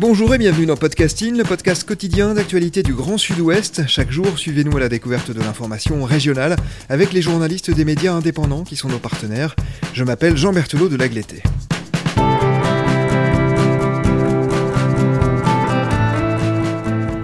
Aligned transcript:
Bonjour 0.00 0.32
et 0.32 0.38
bienvenue 0.38 0.64
dans 0.64 0.76
Podcasting, 0.76 1.36
le 1.36 1.42
podcast 1.42 1.82
quotidien 1.82 2.32
d'actualité 2.32 2.84
du 2.84 2.94
Grand 2.94 3.18
Sud-Ouest. 3.18 3.82
Chaque 3.88 4.12
jour, 4.12 4.38
suivez-nous 4.38 4.76
à 4.76 4.78
la 4.80 4.88
découverte 4.88 5.32
de 5.32 5.40
l'information 5.40 6.04
régionale 6.04 6.54
avec 6.88 7.12
les 7.12 7.20
journalistes 7.20 7.72
des 7.72 7.84
médias 7.84 8.12
indépendants 8.12 8.62
qui 8.62 8.76
sont 8.76 8.86
nos 8.88 9.00
partenaires. 9.00 9.56
Je 9.94 10.04
m'appelle 10.04 10.36
Jean 10.36 10.52
Berthelot 10.52 10.88
de 10.88 10.94
Lagleté. 10.94 11.42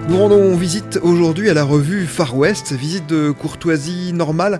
Nous 0.09 0.17
rendons 0.17 0.55
visite 0.57 0.99
aujourd'hui 1.01 1.49
à 1.49 1.53
la 1.53 1.63
revue 1.63 2.05
Far 2.05 2.35
West, 2.35 2.73
visite 2.73 3.07
de 3.07 3.31
courtoisie 3.31 4.11
normale, 4.11 4.59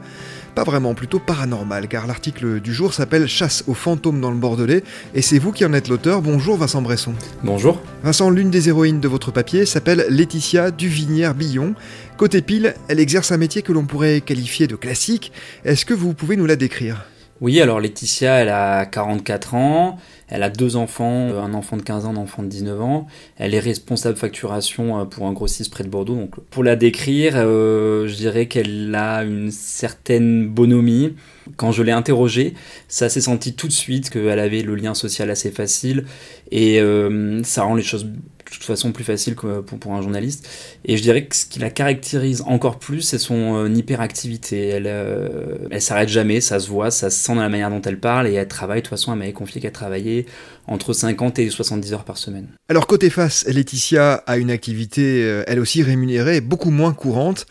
pas 0.55 0.63
vraiment, 0.63 0.93
plutôt 0.93 1.19
paranormale, 1.19 1.87
car 1.89 2.07
l'article 2.07 2.61
du 2.61 2.73
jour 2.73 2.93
s'appelle 2.93 3.27
Chasse 3.27 3.65
aux 3.67 3.73
fantômes 3.73 4.21
dans 4.21 4.31
le 4.31 4.37
Bordelais, 4.37 4.83
et 5.13 5.21
c'est 5.21 5.37
vous 5.37 5.51
qui 5.51 5.65
en 5.65 5.73
êtes 5.73 5.89
l'auteur. 5.89 6.21
Bonjour 6.21 6.57
Vincent 6.57 6.81
Bresson. 6.81 7.13
Bonjour. 7.43 7.81
Vincent, 8.03 8.29
l'une 8.29 8.49
des 8.49 8.69
héroïnes 8.69 9.01
de 9.01 9.07
votre 9.09 9.31
papier 9.31 9.65
s'appelle 9.65 10.05
Laetitia 10.09 10.71
Duvinière-Billon. 10.71 11.75
Côté 12.17 12.41
pile, 12.41 12.73
elle 12.87 13.01
exerce 13.01 13.33
un 13.33 13.37
métier 13.37 13.61
que 13.61 13.73
l'on 13.73 13.85
pourrait 13.85 14.21
qualifier 14.21 14.67
de 14.67 14.77
classique. 14.77 15.33
Est-ce 15.65 15.85
que 15.85 15.93
vous 15.93 16.13
pouvez 16.13 16.37
nous 16.37 16.45
la 16.45 16.55
décrire? 16.55 17.05
Oui, 17.41 17.59
alors 17.59 17.81
Laetitia, 17.81 18.41
elle 18.41 18.49
a 18.49 18.85
44 18.85 19.55
ans. 19.55 19.97
Elle 20.29 20.41
a 20.41 20.49
deux 20.49 20.77
enfants, 20.77 21.35
un 21.37 21.53
enfant 21.53 21.75
de 21.75 21.81
15 21.81 22.05
ans, 22.05 22.11
un 22.11 22.17
enfant 22.17 22.43
de 22.43 22.47
19 22.47 22.81
ans. 22.81 23.07
Elle 23.37 23.53
est 23.53 23.59
responsable 23.59 24.17
facturation 24.17 25.01
euh, 25.01 25.05
pour 25.05 25.27
un 25.27 25.33
grossiste 25.33 25.69
près 25.71 25.83
de 25.83 25.89
Bordeaux. 25.89 26.15
Donc, 26.15 26.39
pour 26.49 26.63
la 26.63 26.77
décrire, 26.77 27.33
euh, 27.35 28.07
je 28.07 28.15
dirais 28.15 28.47
qu'elle 28.47 28.95
a 28.95 29.23
une 29.23 29.51
certaine 29.51 30.47
bonhomie. 30.47 31.15
Quand 31.57 31.71
je 31.71 31.83
l'ai 31.83 31.91
interrogée, 31.91 32.53
ça 32.87 33.09
s'est 33.09 33.21
senti 33.21 33.53
tout 33.53 33.67
de 33.67 33.73
suite 33.73 34.09
qu'elle 34.09 34.39
avait 34.39 34.61
le 34.61 34.75
lien 34.75 34.93
social 34.93 35.29
assez 35.29 35.51
facile 35.51 36.05
et 36.51 36.79
euh, 36.81 37.43
ça 37.43 37.63
rend 37.63 37.75
les 37.75 37.83
choses 37.83 38.07
de 38.45 38.51
toute 38.51 38.63
façon 38.63 38.91
plus 38.91 39.03
faciles 39.03 39.35
pour, 39.35 39.93
un 39.93 40.01
journaliste. 40.01 40.47
Et 40.85 40.97
je 40.97 41.01
dirais 41.01 41.25
que 41.25 41.35
ce 41.35 41.45
qui 41.45 41.59
la 41.59 41.69
caractérise 41.69 42.41
encore 42.45 42.79
plus, 42.79 43.01
c'est 43.01 43.17
son 43.17 43.55
euh, 43.55 43.69
hyperactivité. 43.69 44.67
Elle, 44.67 44.87
euh, 44.87 45.57
elle 45.71 45.81
s'arrête 45.81 46.09
jamais, 46.09 46.41
ça 46.41 46.59
se 46.59 46.69
voit, 46.69 46.91
ça 46.91 47.09
se 47.09 47.17
sent 47.17 47.35
dans 47.35 47.41
la 47.41 47.49
manière 47.49 47.69
dont 47.69 47.81
elle 47.81 47.99
parle 47.99 48.27
et 48.27 48.33
elle 48.33 48.47
travaille. 48.47 48.81
De 48.81 48.85
toute 48.85 48.91
façon, 48.91 49.13
elle 49.13 49.19
m'avait 49.19 49.33
confié 49.33 49.61
qu'elle 49.61 49.71
travaillait 49.71 50.25
entre 50.67 50.93
50 50.93 51.39
et 51.39 51.49
70 51.49 51.93
heures 51.93 52.05
par 52.05 52.17
semaine. 52.17 52.47
Alors 52.69 52.87
côté 52.87 53.09
face, 53.09 53.45
Laetitia 53.47 54.23
a 54.25 54.37
une 54.37 54.51
activité, 54.51 55.23
euh, 55.23 55.43
elle 55.47 55.59
aussi 55.59 55.83
rémunérée, 55.83 56.41
beaucoup 56.41 56.71
moins 56.71 56.93
courante. 56.93 57.45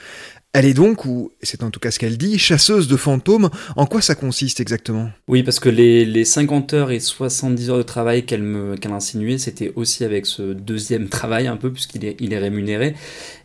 Elle 0.54 0.66
est 0.66 0.74
donc, 0.74 1.04
ou 1.04 1.32
c'est 1.42 1.64
en 1.64 1.70
tout 1.70 1.80
cas 1.80 1.90
ce 1.90 1.98
qu'elle 1.98 2.16
dit, 2.16 2.38
chasseuse 2.38 2.86
de 2.86 2.96
fantômes. 2.96 3.50
En 3.74 3.86
quoi 3.86 4.00
ça 4.00 4.14
consiste 4.14 4.60
exactement? 4.60 5.10
Oui, 5.26 5.42
parce 5.42 5.58
que 5.58 5.68
les, 5.68 6.04
les, 6.04 6.24
50 6.24 6.74
heures 6.74 6.90
et 6.92 7.00
70 7.00 7.70
heures 7.70 7.78
de 7.78 7.82
travail 7.82 8.24
qu'elle 8.24 8.78
insinuait, 8.92 9.38
c'était 9.38 9.72
aussi 9.74 10.04
avec 10.04 10.26
ce 10.26 10.52
deuxième 10.52 11.08
travail 11.10 11.48
un 11.48 11.56
peu, 11.56 11.72
puisqu'il 11.72 12.04
est, 12.04 12.16
il 12.20 12.32
est 12.32 12.38
rémunéré. 12.38 12.94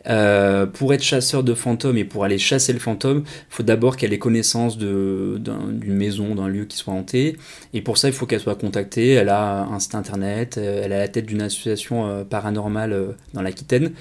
Euh, 0.07 0.65
pour 0.65 0.93
être 0.93 1.03
chasseur 1.03 1.43
de 1.43 1.53
fantômes 1.53 1.97
et 1.97 2.05
pour 2.05 2.23
aller 2.23 2.37
chasser 2.37 2.73
le 2.73 2.79
fantôme, 2.79 3.23
il 3.25 3.53
faut 3.53 3.63
d'abord 3.63 3.97
qu'elle 3.97 4.13
ait 4.13 4.19
connaissance 4.19 4.77
d'une 4.77 5.79
maison, 5.83 6.35
d'un 6.35 6.47
lieu 6.47 6.65
qui 6.65 6.77
soit 6.77 6.93
hanté. 6.93 7.37
Et 7.73 7.81
pour 7.81 7.97
ça, 7.97 8.07
il 8.07 8.13
faut 8.13 8.25
qu'elle 8.25 8.39
soit 8.39 8.55
contactée. 8.55 9.09
Elle 9.11 9.29
a 9.29 9.63
un 9.65 9.79
site 9.79 9.95
internet, 9.95 10.57
euh, 10.57 10.81
elle 10.83 10.93
a 10.93 10.99
la 10.99 11.07
tête 11.07 11.25
d'une 11.25 11.41
association 11.41 12.07
euh, 12.07 12.23
paranormale 12.23 13.15
dans 13.33 13.41
l'Aquitaine. 13.41 13.91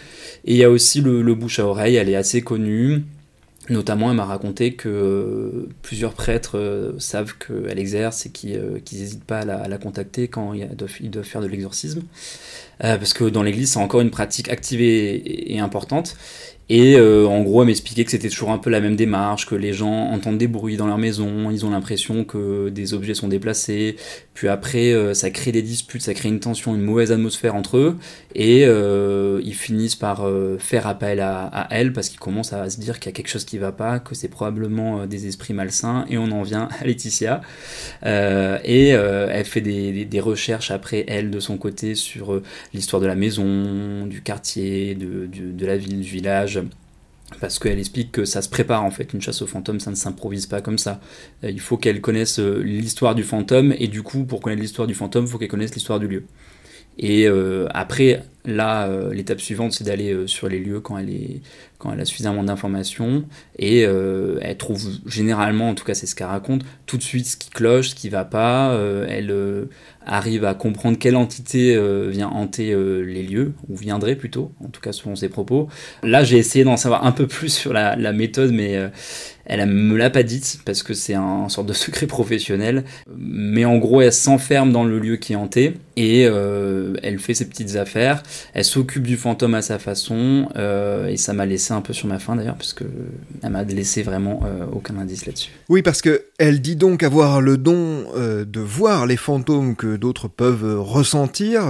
Et 0.45 0.53
il 0.53 0.57
y 0.57 0.65
a 0.65 0.71
aussi 0.71 1.01
le, 1.01 1.23
le 1.23 1.35
bouche 1.35 1.59
à 1.59 1.67
oreille, 1.67 1.97
elle 1.97 2.09
est 2.09 2.17
assez 2.17 2.43
connue. 2.43 3.03
Notamment, 3.71 4.11
elle 4.11 4.17
m'a 4.17 4.25
raconté 4.25 4.75
que 4.75 4.89
euh, 4.89 5.69
plusieurs 5.83 6.15
prêtres 6.15 6.57
euh, 6.59 6.99
savent 6.99 7.35
qu'elle 7.37 7.79
exerce 7.79 8.25
et 8.25 8.31
qu'ils 8.31 8.81
n'hésitent 8.93 9.25
pas 9.25 9.41
à 9.41 9.69
la, 9.69 9.79
contacter 9.79 10.29
quand 10.29 10.55
ils 10.55 11.11
doivent, 11.11 11.25
faire 11.25 11.43
de 11.43 11.47
l'exorcisme. 11.47 12.03
Euh, 12.85 12.97
parce 12.97 13.13
que 13.13 13.25
dans 13.25 13.43
l'église, 13.43 13.73
c'est 13.73 13.79
encore 13.79 14.01
une 14.01 14.11
pratique 14.11 14.49
activée 14.49 15.17
et, 15.17 15.55
et 15.55 15.59
importante. 15.59 16.17
Et 16.71 16.97
euh, 16.97 17.27
en 17.27 17.43
gros, 17.43 17.63
elle 17.63 17.69
m'expliquait 17.69 18.05
que 18.05 18.11
c'était 18.11 18.29
toujours 18.29 18.51
un 18.51 18.59
peu 18.59 18.69
la 18.69 18.81
même 18.81 18.95
démarche, 18.95 19.47
que 19.47 19.55
les 19.55 19.73
gens 19.73 20.11
entendent 20.11 20.37
des 20.37 20.49
bruits 20.49 20.77
dans 20.77 20.87
leur 20.87 20.99
maison, 20.99 21.51
ils 21.51 21.65
ont 21.65 21.71
l'impression 21.71 22.25
que 22.25 22.69
des 22.69 22.93
objets 22.93 23.15
sont 23.15 23.29
déplacés, 23.29 23.97
puis 24.35 24.49
après, 24.49 24.93
euh, 24.93 25.15
ça 25.15 25.31
crée 25.31 25.51
des 25.51 25.63
disputes, 25.63 26.03
ça 26.03 26.13
crée 26.13 26.29
une 26.29 26.41
tension, 26.41 26.75
une 26.75 26.83
mauvaise 26.83 27.11
atmosphère 27.11 27.55
entre 27.55 27.79
eux, 27.79 27.97
et 28.35 28.67
euh, 28.67 29.41
ils 29.45 29.55
finissent 29.55 29.97
par 29.97 30.29
faire 30.59 30.87
appel 30.87 31.21
à, 31.21 31.69
elle 31.71 31.93
parce 31.93 32.11
qu'ils 32.11 32.21
commencent 32.21 32.53
à 32.53 32.69
se 32.69 32.79
dire 32.79 33.01
qu'il 33.01 33.11
y 33.11 33.15
a 33.15 33.17
quelque 33.17 33.29
chose 33.29 33.45
qui 33.45 33.57
va 33.57 33.73
pas, 33.73 33.99
que 33.99 34.15
c'est 34.15 34.29
probablement 34.29 35.07
des 35.07 35.27
esprits 35.27 35.55
malsains, 35.55 36.05
et 36.11 36.19
on 36.19 36.31
en 36.31 36.43
vient 36.43 36.69
à 36.81 36.85
Laetitia. 36.85 37.41
et 38.05 38.89
elle 38.89 39.45
fait 39.45 39.63
des, 39.63 40.21
recherches 40.21 40.71
après, 40.71 41.05
elle, 41.09 41.31
de 41.31 41.41
son 41.41 41.57
côté, 41.57 41.95
sur 41.95 42.43
l'histoire 42.75 43.01
de 43.01 43.07
la 43.07 43.15
maison, 43.15 44.07
du 44.07 44.21
quartier, 44.21 44.95
de 44.95 45.67
la 45.67 45.77
ville, 45.79 46.01
du 46.01 46.11
village 46.11 46.58
parce 47.41 47.59
qu'elle 47.59 47.79
explique 47.79 48.13
que 48.13 48.25
ça 48.25 48.43
se 48.43 48.49
prépare 48.49 48.85
en 48.85 48.91
fait, 48.91 49.13
une 49.13 49.21
chasse 49.21 49.43
aux 49.43 49.47
fantômes, 49.47 49.81
ça 49.81 49.91
ne 49.91 49.97
s'improvise 49.97 50.47
pas 50.47 50.61
comme 50.61 50.79
ça. 50.79 51.01
Il 51.43 51.61
faut 51.61 51.77
qu'elle 51.77 52.01
connaisse 52.01 52.39
l'histoire 52.39 53.15
du 53.15 53.23
fantôme, 53.23 53.75
et 53.79 53.89
du 53.89 54.03
coup, 54.03 54.25
pour 54.25 54.41
connaître 54.41 54.63
l'histoire 54.63 54.89
du 54.89 54.95
fantôme, 54.95 55.25
il 55.25 55.31
faut 55.31 55.39
qu'elle 55.39 55.49
connaisse 55.49 55.75
l'histoire 55.75 56.01
du 56.01 56.09
lieu. 56.09 56.25
Et 56.99 57.29
euh, 57.29 57.67
après, 57.71 58.25
là, 58.49 58.89
euh, 58.89 59.13
l'étape 59.13 59.41
suivante, 59.41 59.73
c'est 59.73 59.85
d'aller 59.85 60.13
euh, 60.13 60.27
sur 60.27 60.49
les 60.49 60.59
lieux 60.59 60.81
quand 60.81 60.99
elle, 60.99 62.01
a 62.01 62.05
suffisamment 62.05 62.43
d'informations, 62.43 63.25
et 63.59 63.83
elle 63.83 64.57
trouve 64.57 64.89
généralement, 65.07 65.69
en 65.69 65.75
tout 65.75 65.85
cas 65.85 65.95
c'est 65.95 66.07
ce 66.07 66.17
qu'elle 66.17 66.27
raconte, 66.27 66.63
tout 66.87 66.97
de 66.97 67.03
suite 67.03 67.27
ce 67.27 67.37
qui 67.37 67.51
cloche, 67.51 67.91
ce 67.91 67.95
qui 67.95 68.09
va 68.09 68.25
pas, 68.25 68.77
elle 69.09 69.33
arrive 70.05 70.45
à 70.45 70.55
comprendre 70.55 70.99
quelle 70.99 71.15
entité 71.15 71.79
vient 72.09 72.29
hanter 72.29 72.75
les 73.05 73.23
lieux, 73.23 73.53
ou 73.69 73.77
viendrait 73.77 74.17
plutôt, 74.17 74.51
en 74.65 74.69
tout 74.69 74.81
cas 74.81 74.91
selon 74.91 75.15
ses 75.15 75.29
propos. 75.29 75.69
Là, 76.03 76.25
j'ai 76.25 76.39
essayé 76.39 76.65
d'en 76.65 76.77
savoir 76.77 77.07
un 77.07 77.13
peu 77.13 77.29
plus 77.29 77.51
sur 77.51 77.73
la, 77.73 78.13
méthode, 78.13 78.51
mais 78.51 78.91
elle 79.49 79.65
me 79.67 79.97
l'a 79.97 80.11
pas 80.11 80.23
dite 80.23 80.61
parce 80.65 80.83
que 80.83 80.93
c'est 80.93 81.15
un 81.15 81.49
sorte 81.49 81.67
de 81.67 81.73
secret 81.73 82.07
professionnel. 82.07 82.85
Mais 83.17 83.65
en 83.65 83.79
gros, 83.79 84.03
elle 84.03 84.13
s'enferme 84.13 84.73
dans 84.73 84.85
le 84.85 84.99
lieu 84.99 85.17
qui 85.17 85.33
est 85.33 85.37
hanté 85.37 85.75
et 85.97 86.27
euh, 86.27 86.95
elle 87.03 87.19
fait 87.19 87.33
ses 87.33 87.49
petites 87.49 87.77
affaires. 87.77 88.23
Elle 88.55 88.65
s'occupe 88.65 89.07
du 89.07 89.17
fantôme 89.17 89.55
à 89.55 89.63
sa 89.63 89.79
façon 89.79 90.49
euh, 90.57 91.09
et 91.09 91.17
ça 91.17 91.33
m'a 91.33 91.47
laissé 91.47 91.73
un 91.73 91.81
peu 91.81 91.93
sur 91.93 92.09
ma 92.09 92.19
faim 92.19 92.37
d'ailleurs 92.37 92.57
parce 92.57 92.73
que 92.73 92.85
elle 93.43 93.51
m'a 93.51 93.65
laissé 93.65 94.03
vraiment 94.03 94.41
euh, 94.45 94.67
aucun 94.73 94.97
indice 94.99 95.27
là-dessus. 95.27 95.51
Oui, 95.69 95.83
parce 95.83 96.03
que 96.03 96.25
elle 96.39 96.61
dit 96.61 96.77
donc 96.77 97.03
avoir 97.03 97.41
le 97.41 97.57
don 97.57 98.07
euh, 98.17 98.45
de 98.45 98.61
voir 98.61 99.07
les 99.07 99.17
fantômes 99.17 99.77
que 99.77 99.97
d'autres 99.97 100.29
peuvent 100.29 100.81
ressentir. 100.81 101.63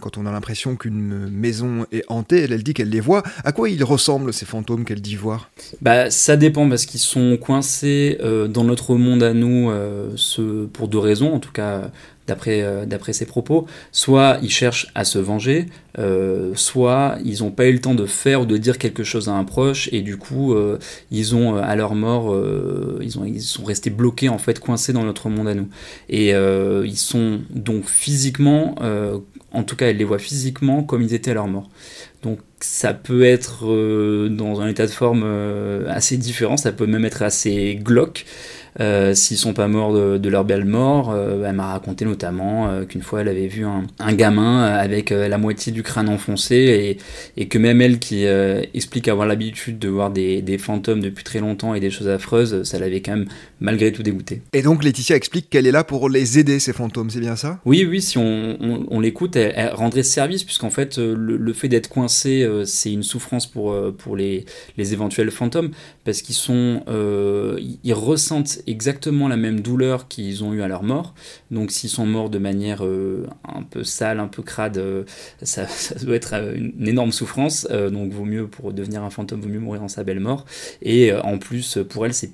quand 0.00 0.18
on 0.18 0.26
a 0.26 0.32
l'impression 0.32 0.76
qu'une 0.76 1.28
maison 1.30 1.86
est 1.92 2.04
hantée, 2.08 2.42
elle, 2.42 2.52
elle 2.52 2.62
dit 2.62 2.74
qu'elle 2.74 2.90
les 2.90 3.00
voit. 3.00 3.22
À 3.44 3.52
quoi 3.52 3.68
ils 3.68 3.84
ressemblent 3.84 4.32
ces 4.32 4.46
fantômes 4.46 4.84
qu'elle 4.84 5.00
dit 5.00 5.16
voir? 5.16 5.50
Bah, 5.80 6.10
ça 6.10 6.36
dépend 6.36 6.68
parce 6.68 6.86
qu'ils 6.86 7.00
sont 7.00 7.36
coincés 7.36 8.18
dans 8.48 8.64
notre 8.64 8.96
monde 8.96 9.22
à 9.22 9.32
nous 9.32 9.70
ce, 10.16 10.66
pour 10.66 10.88
deux 10.88 10.98
raisons, 10.98 11.32
en 11.34 11.38
tout 11.38 11.52
cas 11.52 11.90
d'après 12.26 12.62
euh, 12.62 13.12
ses 13.12 13.26
propos. 13.26 13.66
Soit 13.92 14.38
ils 14.42 14.50
cherchent 14.50 14.88
à 14.94 15.04
se 15.04 15.18
venger, 15.18 15.66
euh, 15.98 16.52
soit 16.54 17.18
ils 17.24 17.42
n'ont 17.42 17.50
pas 17.50 17.66
eu 17.66 17.72
le 17.72 17.80
temps 17.80 17.94
de 17.94 18.06
faire 18.06 18.42
ou 18.42 18.46
de 18.46 18.56
dire 18.56 18.78
quelque 18.78 19.04
chose 19.04 19.28
à 19.28 19.32
un 19.32 19.44
proche 19.44 19.88
et 19.92 20.00
du 20.00 20.16
coup 20.16 20.54
euh, 20.54 20.78
ils 21.10 21.34
ont 21.34 21.56
à 21.56 21.76
leur 21.76 21.94
mort 21.94 22.34
ils, 23.00 23.18
ont, 23.18 23.24
ils 23.24 23.42
sont 23.42 23.64
restés 23.64 23.90
bloqués 23.90 24.28
en 24.28 24.38
fait 24.38 24.58
coincés 24.58 24.92
dans 24.92 25.04
notre 25.04 25.28
monde 25.28 25.48
à 25.48 25.54
nous. 25.54 25.68
Et 26.08 26.30
ils 26.30 26.96
sont 26.96 27.40
donc 27.50 27.88
physiquement, 27.88 28.76
en 29.52 29.62
tout 29.62 29.76
cas 29.76 29.86
elle 29.86 29.98
les 29.98 30.04
voit 30.04 30.18
physiquement 30.18 30.82
comme 30.82 31.02
ils 31.02 31.14
étaient 31.14 31.30
à 31.30 31.34
leur 31.34 31.46
mort. 31.46 31.68
Donc 32.24 32.38
ça 32.64 32.94
peut 32.94 33.24
être 33.24 33.66
euh, 33.66 34.30
dans 34.30 34.62
un 34.62 34.68
état 34.68 34.86
de 34.86 34.90
forme 34.90 35.22
euh, 35.24 35.84
assez 35.88 36.16
différent, 36.16 36.56
ça 36.56 36.72
peut 36.72 36.86
même 36.86 37.04
être 37.04 37.22
assez 37.22 37.78
glauque. 37.80 38.24
Euh, 38.80 39.14
s'ils 39.14 39.36
sont 39.36 39.52
pas 39.52 39.68
morts 39.68 39.92
de, 39.92 40.28
leur 40.28 40.44
belle 40.44 40.64
mort. 40.64 41.12
Euh, 41.12 41.44
elle 41.46 41.54
m'a 41.54 41.66
raconté 41.66 42.04
notamment 42.04 42.68
euh, 42.68 42.84
qu'une 42.84 43.02
fois 43.02 43.20
elle 43.20 43.28
avait 43.28 43.46
vu 43.46 43.64
un, 43.64 43.84
gamin 44.14 44.64
avec 44.64 45.10
la 45.10 45.38
moitié 45.38 45.72
du 45.72 45.82
crâne 45.82 46.08
enfoncé 46.08 46.56
et, 46.56 47.40
et 47.40 47.48
que 47.48 47.58
même 47.58 47.80
elle 47.80 47.98
qui 47.98 48.24
explique 48.74 49.08
avoir 49.08 49.26
l'habitude 49.26 49.78
de 49.78 49.88
voir 49.88 50.10
des, 50.10 50.40
des, 50.42 50.58
fantômes 50.58 51.00
depuis 51.00 51.24
très 51.24 51.40
longtemps 51.40 51.74
et 51.74 51.80
des 51.80 51.90
choses 51.90 52.08
affreuses, 52.08 52.62
ça 52.62 52.78
l'avait 52.78 53.00
quand 53.00 53.16
même 53.16 53.26
malgré 53.60 53.92
tout 53.92 54.02
dégoûté. 54.02 54.42
Et 54.52 54.62
donc 54.62 54.84
Laetitia 54.84 55.16
explique 55.16 55.50
qu'elle 55.50 55.66
est 55.66 55.72
là 55.72 55.84
pour 55.84 56.08
les 56.08 56.38
aider 56.38 56.58
ces 56.58 56.72
fantômes, 56.72 57.10
c'est 57.10 57.20
bien 57.20 57.36
ça? 57.36 57.60
Oui, 57.64 57.86
oui, 57.88 58.00
si 58.00 58.18
on, 58.18 58.86
on, 58.88 59.00
l'écoute, 59.00 59.36
elle, 59.36 59.70
rendrait 59.74 60.02
service 60.02 60.44
puisqu'en 60.44 60.70
fait 60.70 60.98
le, 60.98 61.52
fait 61.52 61.68
d'être 61.68 61.88
coincé, 61.88 62.48
c'est 62.64 62.92
une 62.92 63.02
souffrance 63.02 63.46
pour, 63.46 63.76
pour 63.98 64.16
les, 64.16 64.44
les 64.76 64.92
éventuels 64.92 65.30
fantômes 65.30 65.70
parce 66.04 66.22
qu'ils 66.22 66.36
sont, 66.36 66.82
ils 66.88 67.94
ressentent 67.94 68.60
exactement 68.66 69.28
la 69.28 69.36
même 69.36 69.60
douleur 69.60 70.08
qu'ils 70.08 70.44
ont 70.44 70.52
eu 70.52 70.62
à 70.62 70.68
leur 70.68 70.82
mort. 70.82 71.14
Donc 71.50 71.70
s'ils 71.70 71.90
sont 71.90 72.06
morts 72.06 72.30
de 72.30 72.38
manière 72.38 72.84
euh, 72.84 73.26
un 73.44 73.62
peu 73.62 73.84
sale, 73.84 74.20
un 74.20 74.28
peu 74.28 74.42
crade, 74.42 74.78
euh, 74.78 75.04
ça, 75.42 75.66
doit 76.02 76.16
être 76.16 76.34
euh, 76.34 76.54
une, 76.54 76.88
énorme 76.88 77.12
souffrance. 77.12 77.66
donc 77.66 78.12
vaut 78.12 78.24
mieux 78.24 78.46
pour 78.46 78.72
devenir 78.72 79.02
un 79.02 79.10
fantôme, 79.10 79.40
vaut 79.40 79.48
mieux 79.48 79.60
mourir 79.60 79.82
en 79.82 79.88
sa 79.88 80.04
belle 80.04 80.20
mort. 80.20 80.44
Et 80.82 81.12
en 81.12 81.38
plus, 81.38 81.78
pour 81.88 82.06
elle, 82.06 82.14
c'est 82.14 82.30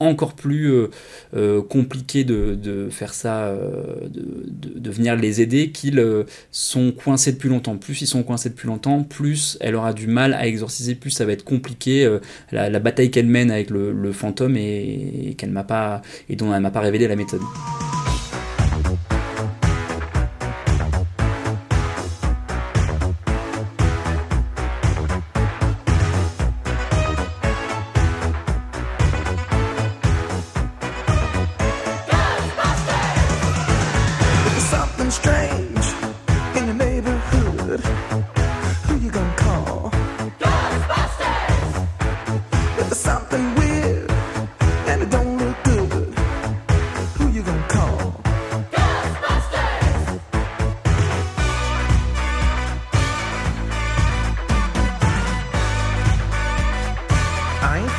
encore 0.00 0.34
plus 0.34 0.72
euh, 0.72 0.90
euh, 1.36 1.62
compliqué 1.62 2.24
de, 2.24 2.88
faire 2.90 3.14
ça, 3.14 3.44
euh, 3.44 4.08
de, 4.08 4.90
venir 4.90 5.14
les 5.14 5.40
aider, 5.40 5.70
qu'ils 5.70 6.02
sont 6.50 6.92
coincés 6.92 7.32
depuis 7.32 7.48
longtemps. 7.48 7.76
Plus 7.76 8.00
ils 8.00 8.06
sont 8.06 8.22
coincés 8.22 8.48
depuis 8.48 8.66
longtemps, 8.66 9.02
plus 9.02 9.58
elle 9.60 9.76
aura 9.76 9.92
du 9.92 10.06
mal 10.06 10.34
à 10.34 10.46
exorciser, 10.46 10.94
plus 10.94 11.10
ça 11.10 11.24
va 11.24 11.32
être 11.32 11.44
compliqué. 11.44 12.18
La, 12.50 12.80
bataille 12.80 13.10
qu'elle 13.10 13.26
mène 13.26 13.50
avec 13.50 13.70
le, 13.70 14.12
fantôme 14.12 14.56
et, 14.56 15.34
qu'elle 15.36 15.50
m'a 15.50 15.64
pas 15.64 16.02
et 16.28 16.36
dont 16.36 16.52
elle 16.54 16.62
m'a 16.62 16.70
pas 16.70 16.80
révélé 16.80 17.06
la 17.06 17.16
méthode. 17.16 17.42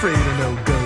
afraid 0.02 0.18
of 0.18 0.40
no 0.40 0.64
gun. 0.66 0.81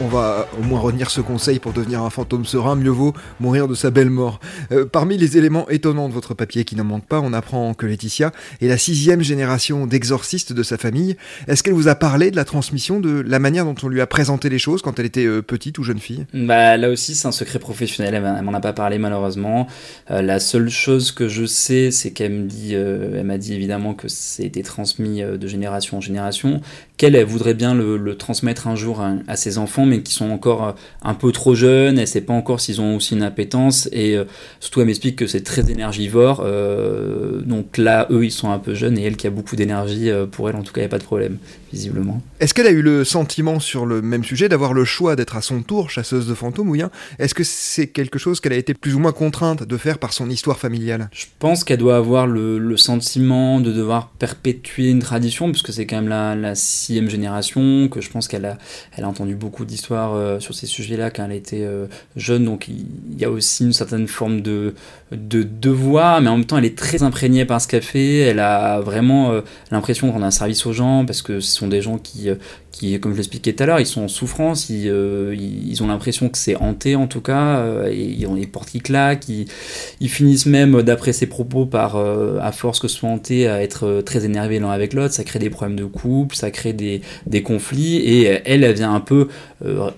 Retenir 0.00 1.10
ce 1.10 1.20
conseil 1.20 1.58
pour 1.58 1.72
devenir 1.72 2.02
un 2.02 2.10
fantôme 2.10 2.44
serein, 2.44 2.76
mieux 2.76 2.90
vaut 2.90 3.12
mourir 3.40 3.68
de 3.68 3.74
sa 3.74 3.90
belle 3.90 4.10
mort. 4.10 4.40
Euh, 4.72 4.84
parmi 4.84 5.16
les 5.16 5.36
éléments 5.36 5.68
étonnants 5.68 6.08
de 6.08 6.14
votre 6.14 6.34
papier 6.34 6.64
qui 6.64 6.76
n'en 6.76 6.84
manque 6.84 7.06
pas, 7.06 7.20
on 7.20 7.32
apprend 7.32 7.74
que 7.74 7.86
Laetitia 7.86 8.32
est 8.60 8.68
la 8.68 8.78
sixième 8.78 9.22
génération 9.22 9.86
d'exorcistes 9.86 10.52
de 10.52 10.62
sa 10.62 10.76
famille. 10.76 11.16
Est-ce 11.46 11.62
qu'elle 11.62 11.74
vous 11.74 11.88
a 11.88 11.94
parlé 11.94 12.30
de 12.30 12.36
la 12.36 12.44
transmission, 12.44 13.00
de 13.00 13.20
la 13.20 13.38
manière 13.38 13.64
dont 13.64 13.74
on 13.82 13.88
lui 13.88 14.00
a 14.00 14.06
présenté 14.06 14.48
les 14.48 14.58
choses 14.58 14.82
quand 14.82 14.98
elle 14.98 15.06
était 15.06 15.26
euh, 15.26 15.42
petite 15.42 15.78
ou 15.78 15.82
jeune 15.82 15.98
fille? 15.98 16.26
Bah 16.32 16.76
là 16.76 16.90
aussi 16.90 17.14
c'est 17.14 17.28
un 17.28 17.32
secret 17.32 17.58
professionnel, 17.58 18.14
elle 18.14 18.44
m'en 18.44 18.54
a 18.54 18.60
pas 18.60 18.72
parlé 18.72 18.98
malheureusement. 18.98 19.66
Euh, 20.10 20.22
la 20.22 20.40
seule 20.40 20.70
chose 20.70 21.12
que 21.12 21.28
je 21.28 21.44
sais, 21.44 21.90
c'est 21.90 22.12
qu'elle 22.12 22.32
me 22.32 22.46
dit, 22.46 22.74
elle 22.74 23.24
m'a 23.24 23.38
dit 23.38 23.54
évidemment 23.54 23.94
que 23.94 24.08
c'était 24.08 24.62
transmis 24.62 25.22
de 25.22 25.46
génération 25.46 25.98
en 25.98 26.00
génération, 26.00 26.60
qu'elle 26.96 27.22
voudrait 27.24 27.54
bien 27.54 27.74
le, 27.74 28.16
transmettre 28.16 28.66
un 28.66 28.74
jour 28.74 29.00
à, 29.00 29.36
ses 29.36 29.58
enfants, 29.58 29.86
mais 29.88 30.02
qui 30.02 30.12
sont 30.12 30.30
encore 30.30 30.74
un 31.02 31.14
peu 31.14 31.32
trop 31.32 31.54
jeunes, 31.54 31.98
elle 31.98 32.06
sait 32.06 32.20
pas 32.20 32.32
encore 32.32 32.60
s'ils 32.60 32.80
ont 32.80 32.96
aussi 32.96 33.14
une 33.14 33.22
appétence, 33.22 33.88
et 33.92 34.16
euh, 34.16 34.24
surtout 34.60 34.80
elle 34.80 34.86
m'explique 34.86 35.16
que 35.16 35.26
c'est 35.26 35.42
très 35.42 35.70
énergivore, 35.70 36.42
euh, 36.44 37.40
donc 37.40 37.78
là 37.78 38.06
eux 38.10 38.24
ils 38.24 38.30
sont 38.30 38.50
un 38.50 38.58
peu 38.58 38.74
jeunes, 38.74 38.98
et 38.98 39.02
elle 39.02 39.16
qui 39.16 39.26
a 39.26 39.30
beaucoup 39.30 39.56
d'énergie, 39.56 40.10
euh, 40.10 40.26
pour 40.26 40.48
elle 40.48 40.56
en 40.56 40.62
tout 40.62 40.72
cas 40.72 40.80
il 40.80 40.84
n'y 40.84 40.88
a 40.88 40.90
pas 40.90 40.98
de 40.98 41.04
problème, 41.04 41.38
visiblement. 41.72 42.22
Est-ce 42.40 42.54
qu'elle 42.54 42.66
a 42.66 42.70
eu 42.70 42.82
le 42.82 43.04
sentiment 43.04 43.60
sur 43.60 43.86
le 43.86 44.02
même 44.02 44.24
sujet 44.24 44.48
d'avoir 44.48 44.72
le 44.72 44.84
choix 44.84 45.16
d'être 45.16 45.36
à 45.36 45.42
son 45.42 45.62
tour 45.62 45.90
chasseuse 45.90 46.26
de 46.26 46.34
fantômes, 46.34 46.68
ou 46.70 46.72
bien 46.72 46.90
est-ce 47.18 47.34
que 47.34 47.44
c'est 47.44 47.88
quelque 47.88 48.18
chose 48.18 48.40
qu'elle 48.40 48.52
a 48.52 48.56
été 48.56 48.74
plus 48.74 48.94
ou 48.94 48.98
moins 48.98 49.12
contrainte 49.12 49.62
de 49.64 49.76
faire 49.76 49.98
par 49.98 50.12
son 50.12 50.30
histoire 50.30 50.58
familiale? 50.58 51.08
Je 51.12 51.26
pense 51.38 51.64
qu'elle 51.64 51.78
doit 51.78 51.96
avoir 51.96 52.26
le, 52.26 52.76
sentiment 52.76 53.60
de 53.60 53.72
devoir 53.72 54.08
perpétuer 54.18 54.90
une 54.90 55.00
tradition, 55.00 55.50
puisque 55.50 55.72
c'est 55.72 55.84
quand 55.84 55.96
même 55.96 56.08
la, 56.08 56.36
la 56.36 56.54
génération, 56.54 57.88
que 57.88 58.00
je 58.00 58.10
pense 58.10 58.28
qu'elle 58.28 58.44
a, 58.44 58.56
elle 58.96 59.04
a 59.04 59.08
entendu 59.08 59.34
beaucoup 59.34 59.64
d'histoires 59.64 60.14
euh, 60.14 60.38
sur 60.38 60.54
ces 60.54 60.66
sujets-là 60.66 61.10
quand 61.10 61.24
elle 61.24 61.32
était 61.32 61.62
euh, 61.62 61.86
jeune, 62.16 62.44
donc 62.44 62.68
il 62.68 63.18
y 63.18 63.24
a 63.24 63.30
aussi 63.30 63.64
une 63.64 63.72
certaine 63.72 64.06
forme 64.06 64.40
de, 64.40 64.74
de 65.10 65.42
devoir, 65.42 66.20
mais 66.20 66.28
en 66.28 66.36
même 66.36 66.46
temps 66.46 66.58
elle 66.58 66.64
est 66.64 66.78
très 66.78 67.02
imprégnée 67.02 67.44
par 67.44 67.60
ce 67.60 67.68
qu'elle 67.68 67.82
fait, 67.82 68.18
elle 68.18 68.40
a 68.40 68.80
vraiment 68.80 69.32
euh, 69.32 69.40
l'impression 69.70 70.06
de 70.06 70.12
rendre 70.12 70.26
un 70.26 70.30
service 70.30 70.66
aux 70.66 70.72
gens, 70.72 71.04
parce 71.04 71.22
que 71.22 71.40
ce 71.40 71.57
sont 71.58 71.68
des 71.68 71.82
gens 71.82 71.98
qui, 71.98 72.30
qui, 72.70 72.98
comme 73.00 73.12
je 73.12 73.18
l'expliquais 73.18 73.52
tout 73.52 73.62
à 73.62 73.66
l'heure, 73.66 73.80
ils 73.80 73.86
sont 73.86 74.02
en 74.02 74.08
souffrance, 74.08 74.68
ils, 74.68 74.88
euh, 74.88 75.34
ils 75.36 75.82
ont 75.82 75.86
l'impression 75.86 76.28
que 76.28 76.38
c'est 76.38 76.56
hanté 76.56 76.96
en 76.96 77.06
tout 77.06 77.20
cas, 77.20 77.58
euh, 77.58 77.90
et 77.90 78.14
ils 78.18 78.26
ont 78.26 78.34
les 78.34 78.46
portes 78.46 78.70
qui 78.70 78.80
claquent, 78.80 79.28
ils, 79.28 80.08
finissent 80.08 80.46
même, 80.46 80.82
d'après 80.82 81.12
ses 81.12 81.26
propos, 81.26 81.66
par, 81.66 81.96
euh, 81.96 82.38
à 82.40 82.52
force 82.52 82.78
que 82.78 82.88
ce 82.88 82.98
soit 82.98 83.08
hanté, 83.08 83.48
à 83.48 83.62
être 83.62 84.02
très 84.04 84.24
énervés 84.24 84.58
l'un 84.58 84.70
avec 84.70 84.92
l'autre, 84.92 85.14
ça 85.14 85.24
crée 85.24 85.38
des 85.38 85.50
problèmes 85.50 85.78
de 85.78 85.84
couple, 85.84 86.36
ça 86.36 86.50
crée 86.50 86.72
des, 86.72 87.00
des 87.26 87.42
conflits, 87.42 87.96
et 87.96 88.40
elle, 88.44 88.64
elle 88.64 88.74
vient 88.74 88.94
un 88.94 89.00
peu 89.00 89.28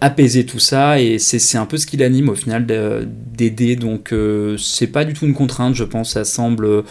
apaiser 0.01 0.47
tout 0.47 0.59
ça, 0.59 1.01
et 1.01 1.19
c'est 1.19 1.59
un 1.59 1.67
peu 1.67 1.77
ce 1.77 1.87
qui 1.87 1.97
l'anime 1.97 2.31
au 2.31 2.35
final 2.35 2.67
d'aider, 2.67 3.77
donc 3.77 4.15
c'est 4.57 4.87
pas 4.87 5.05
du 5.05 5.13
tout 5.13 5.27
une 5.27 5.35
contrainte, 5.35 5.75
je 5.75 5.85
pense, 5.85 6.13
ça 6.13 6.25
semble, 6.25 6.85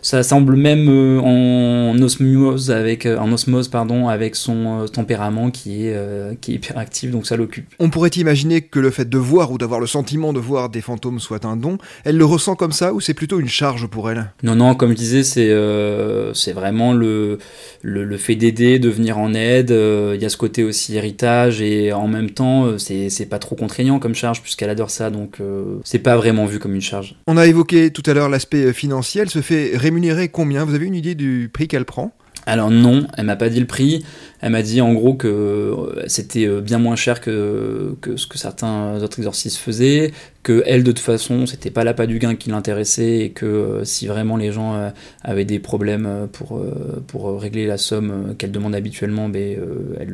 ça 0.00 0.22
semble 0.22 0.56
même 0.56 0.88
en 0.88 1.96
osmose 2.00 2.70
avec, 2.70 3.06
en 3.06 3.30
osmose 3.32 3.68
pardon, 3.68 4.08
avec 4.08 4.36
son 4.36 4.86
tempérament 4.92 5.23
qui 5.50 5.86
est, 5.86 5.94
euh, 5.94 6.34
qui 6.40 6.54
est 6.54 7.06
donc 7.06 7.26
ça 7.26 7.36
l'occupe. 7.36 7.66
On 7.78 7.90
pourrait 7.90 8.10
imaginer 8.10 8.62
que 8.62 8.78
le 8.78 8.90
fait 8.90 9.08
de 9.08 9.18
voir 9.18 9.52
ou 9.52 9.58
d'avoir 9.58 9.80
le 9.80 9.86
sentiment 9.86 10.32
de 10.32 10.40
voir 10.40 10.68
des 10.68 10.80
fantômes 10.80 11.20
soit 11.20 11.44
un 11.44 11.56
don. 11.56 11.78
Elle 12.04 12.16
le 12.16 12.24
ressent 12.24 12.56
comme 12.56 12.72
ça 12.72 12.92
ou 12.92 13.00
c'est 13.00 13.14
plutôt 13.14 13.40
une 13.40 13.48
charge 13.48 13.86
pour 13.86 14.10
elle? 14.10 14.32
Non, 14.42 14.54
non, 14.54 14.74
comme 14.74 14.90
je 14.90 14.96
disais, 14.96 15.22
c'est 15.22 15.48
euh, 15.50 16.32
vraiment 16.54 16.92
le, 16.92 17.38
le, 17.82 18.16
fait 18.16 18.36
d'aider, 18.36 18.78
de 18.78 18.88
venir 18.88 19.18
en 19.18 19.34
aide. 19.34 19.70
Euh, 19.70 20.12
il 20.14 20.22
y 20.22 20.24
a 20.24 20.28
ce 20.28 20.36
côté 20.36 20.64
aussi 20.64 20.96
héritage 20.96 21.60
et 21.60 21.92
en 21.92 22.08
même 22.08 22.30
temps, 22.30 22.78
c'est 22.78 23.28
pas 23.28 23.38
trop 23.38 23.56
contraignant 23.56 23.98
comme 23.98 24.14
charge 24.14 24.42
puisqu'elle 24.42 24.70
adore 24.70 24.90
ça, 24.90 25.10
donc 25.10 25.38
c'est 25.84 25.98
pas 25.98 26.16
vraiment 26.16 26.46
vu 26.46 26.58
comme 26.58 26.74
une 26.74 26.80
charge. 26.80 27.16
On 27.26 27.36
a 27.36 27.46
évoqué 27.46 27.90
tout 27.90 28.02
à 28.06 28.14
l'heure 28.14 28.28
l'aspect 28.28 28.72
financier. 28.72 29.22
Elle 29.22 29.30
se 29.30 29.40
fait 29.40 29.72
rémunérer 29.74 30.28
combien? 30.28 30.64
Vous 30.64 30.74
avez 30.74 30.86
une 30.86 30.94
idée 30.94 31.14
du 31.14 31.50
prix 31.52 31.68
qu'elle 31.68 31.84
prend? 31.84 32.12
Alors 32.46 32.70
non, 32.70 33.06
elle 33.16 33.24
m'a 33.24 33.36
pas 33.36 33.48
dit 33.48 33.60
le 33.60 33.66
prix. 33.66 34.04
Elle 34.40 34.52
m'a 34.52 34.62
dit 34.62 34.80
en 34.82 34.92
gros 34.92 35.14
que 35.14 35.26
euh, 35.28 36.04
c'était 36.06 36.46
euh, 36.46 36.60
bien 36.60 36.78
moins 36.78 36.96
cher 36.96 37.20
que, 37.22 37.96
ce 38.16 38.26
que 38.26 38.36
certains 38.36 39.02
autres 39.02 39.18
exorcistes 39.18 39.56
faisaient, 39.56 40.12
que 40.42 40.62
elle 40.66 40.84
de 40.84 40.92
toute 40.92 40.98
façon 40.98 41.46
c'était 41.46 41.70
pas 41.70 41.82
l'appât 41.82 42.06
du 42.06 42.18
gain 42.18 42.34
qui 42.34 42.50
l'intéressait 42.50 43.20
et 43.20 43.30
que 43.30 43.46
euh, 43.46 43.84
si 43.84 44.06
vraiment 44.06 44.36
les 44.36 44.52
gens 44.52 44.92
avaient 45.22 45.46
des 45.46 45.60
problèmes 45.60 46.28
pour, 46.32 46.62
pour 47.06 47.40
régler 47.40 47.66
la 47.66 47.78
somme 47.78 48.34
qu'elle 48.36 48.52
demande 48.52 48.74
habituellement, 48.74 49.30
ben, 49.30 49.58
elle 49.98 50.12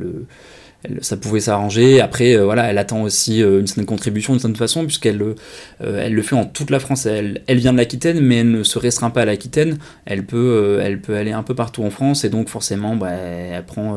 ça 1.00 1.16
pouvait 1.16 1.40
s'arranger. 1.40 2.00
Après, 2.00 2.34
euh, 2.34 2.44
voilà, 2.44 2.64
elle 2.70 2.78
attend 2.78 3.02
aussi 3.02 3.42
euh, 3.42 3.60
une 3.60 3.66
certaine 3.66 3.84
contribution 3.84 4.32
d'une 4.32 4.40
certaine 4.40 4.56
façon, 4.56 4.84
puisqu'elle 4.84 5.20
euh, 5.20 5.34
elle 5.80 6.14
le 6.14 6.22
fait 6.22 6.36
en 6.36 6.46
toute 6.46 6.70
la 6.70 6.80
France. 6.80 7.06
Elle, 7.06 7.42
vient 7.48 7.72
de 7.72 7.78
l'Aquitaine, 7.78 8.20
mais 8.20 8.38
elle 8.38 8.50
ne 8.50 8.62
se 8.62 8.78
restreint 8.78 9.10
pas 9.10 9.22
à 9.22 9.24
l'Aquitaine. 9.26 9.78
Elle 10.06 10.24
peut, 10.24 10.80
elle 10.82 11.00
peut 11.00 11.16
aller 11.16 11.32
un 11.32 11.42
peu 11.42 11.54
partout 11.54 11.82
en 11.82 11.90
France, 11.90 12.24
et 12.24 12.30
donc 12.30 12.48
forcément, 12.48 12.96
bah, 12.96 13.10
elle 13.10 13.64
prend 13.64 13.96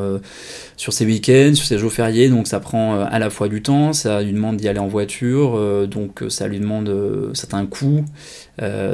sur 0.76 0.92
ses 0.92 1.06
week-ends, 1.06 1.52
sur 1.56 1.66
ses 1.66 1.78
jours 1.78 1.92
fériés, 1.92 2.30
donc 2.30 2.48
ça 2.48 2.60
prend 2.60 3.00
à 3.00 3.20
la 3.20 3.30
fois 3.30 3.48
du 3.48 3.62
temps, 3.62 3.94
ça 3.94 4.22
lui 4.22 4.34
demande 4.34 4.58
d'y 4.58 4.68
aller 4.68 4.80
en 4.80 4.88
voiture, 4.88 5.88
donc 5.88 6.24
ça 6.30 6.48
lui 6.48 6.60
demande 6.60 7.32
certains 7.34 7.66
coûts. 7.66 8.04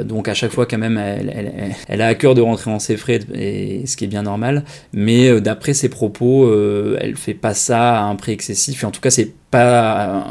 donc 0.04 0.28
à 0.28 0.34
chaque 0.34 0.52
fois 0.52 0.66
quand 0.66 0.78
même, 0.78 0.98
elle, 0.98 1.74
elle, 1.88 2.02
a 2.02 2.06
à 2.06 2.14
cœur 2.14 2.34
de 2.34 2.40
rentrer 2.40 2.70
en 2.70 2.78
ses 2.78 2.96
frais, 2.96 3.20
ce 3.20 3.96
qui 3.96 4.04
est 4.04 4.08
bien 4.08 4.22
normal. 4.22 4.64
Mais 4.92 5.40
d'après 5.40 5.74
ses 5.74 5.88
propos, 5.88 6.50
elle 6.98 7.16
fait 7.16 7.34
pas 7.34 7.54
ça 7.54 7.79
à 7.80 8.04
un 8.04 8.16
prix 8.16 8.32
excessif. 8.32 8.82
Et 8.82 8.86
en 8.86 8.90
tout 8.90 9.00
cas, 9.00 9.10
c'est 9.10 9.32
pas 9.50 10.24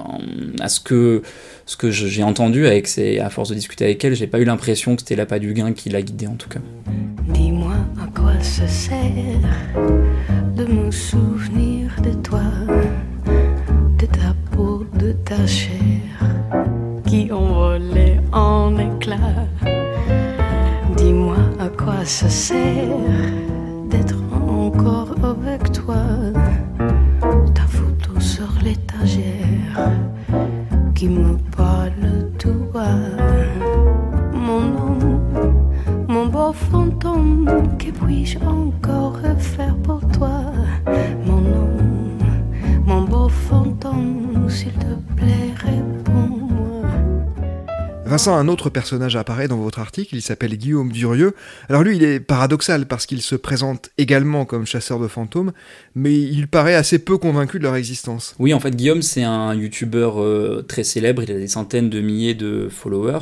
à 0.59 0.69
ce 0.69 0.79
que 0.79 1.21
ce 1.65 1.77
que 1.77 1.91
j'ai 1.91 2.23
entendu 2.23 2.65
avec 2.65 2.87
ses, 2.87 3.19
à 3.19 3.29
force 3.29 3.49
de 3.49 3.55
discuter 3.55 3.85
avec 3.85 4.03
elle, 4.03 4.15
j'ai 4.15 4.25
pas 4.25 4.39
eu 4.39 4.43
l'impression 4.43 4.95
que 4.95 5.03
c'était 5.03 5.15
l'appât 5.15 5.37
du 5.37 5.53
gain 5.53 5.71
qui 5.73 5.89
l'a 5.89 6.01
guidée 6.01 6.25
en 6.25 6.33
tout 6.33 6.49
cas. 6.49 6.59
Dis-moi 7.27 7.75
à 8.01 8.07
quoi 8.19 8.33
ça 8.41 8.67
sert 8.67 8.97
de 10.55 10.65
me 10.65 10.89
souvenir 10.89 11.91
de 12.01 12.11
toi, 12.23 12.41
de 13.99 14.05
ta 14.07 14.33
peau, 14.51 14.83
de 14.95 15.11
ta 15.11 15.45
chair 15.45 16.01
qui 17.05 17.31
envolait 17.31 18.19
en 18.31 18.75
éclats. 18.77 19.47
Dis-moi 20.97 21.37
à 21.59 21.69
quoi 21.69 22.03
ça 22.03 22.29
sert 22.29 22.97
d'être 23.89 24.15
encore 24.41 25.15
avec 25.23 25.71
toi, 25.71 26.03
Un 48.27 48.49
autre 48.49 48.69
personnage 48.69 49.15
apparaît 49.15 49.47
dans 49.47 49.57
votre 49.57 49.79
article, 49.79 50.15
il 50.15 50.21
s'appelle 50.21 50.57
Guillaume 50.57 50.91
Durieux. 50.91 51.33
Alors 51.69 51.83
lui, 51.83 51.95
il 51.95 52.03
est 52.03 52.19
paradoxal 52.19 52.85
parce 52.85 53.05
qu'il 53.05 53.21
se 53.21 53.35
présente 53.35 53.91
également 53.97 54.43
comme 54.43 54.65
chasseur 54.65 54.99
de 54.99 55.07
fantômes, 55.07 55.53
mais 55.95 56.13
il 56.13 56.47
paraît 56.47 56.75
assez 56.75 56.99
peu 56.99 57.17
convaincu 57.17 57.59
de 57.59 57.63
leur 57.63 57.75
existence. 57.75 58.35
Oui, 58.37 58.53
en 58.53 58.59
fait, 58.59 58.75
Guillaume, 58.75 59.01
c'est 59.01 59.23
un 59.23 59.53
youtubeur 59.53 60.21
euh, 60.21 60.65
très 60.67 60.83
célèbre, 60.83 61.23
il 61.23 61.31
a 61.31 61.35
des 61.35 61.47
centaines 61.47 61.89
de 61.89 62.01
milliers 62.01 62.33
de 62.33 62.67
followers. 62.69 63.19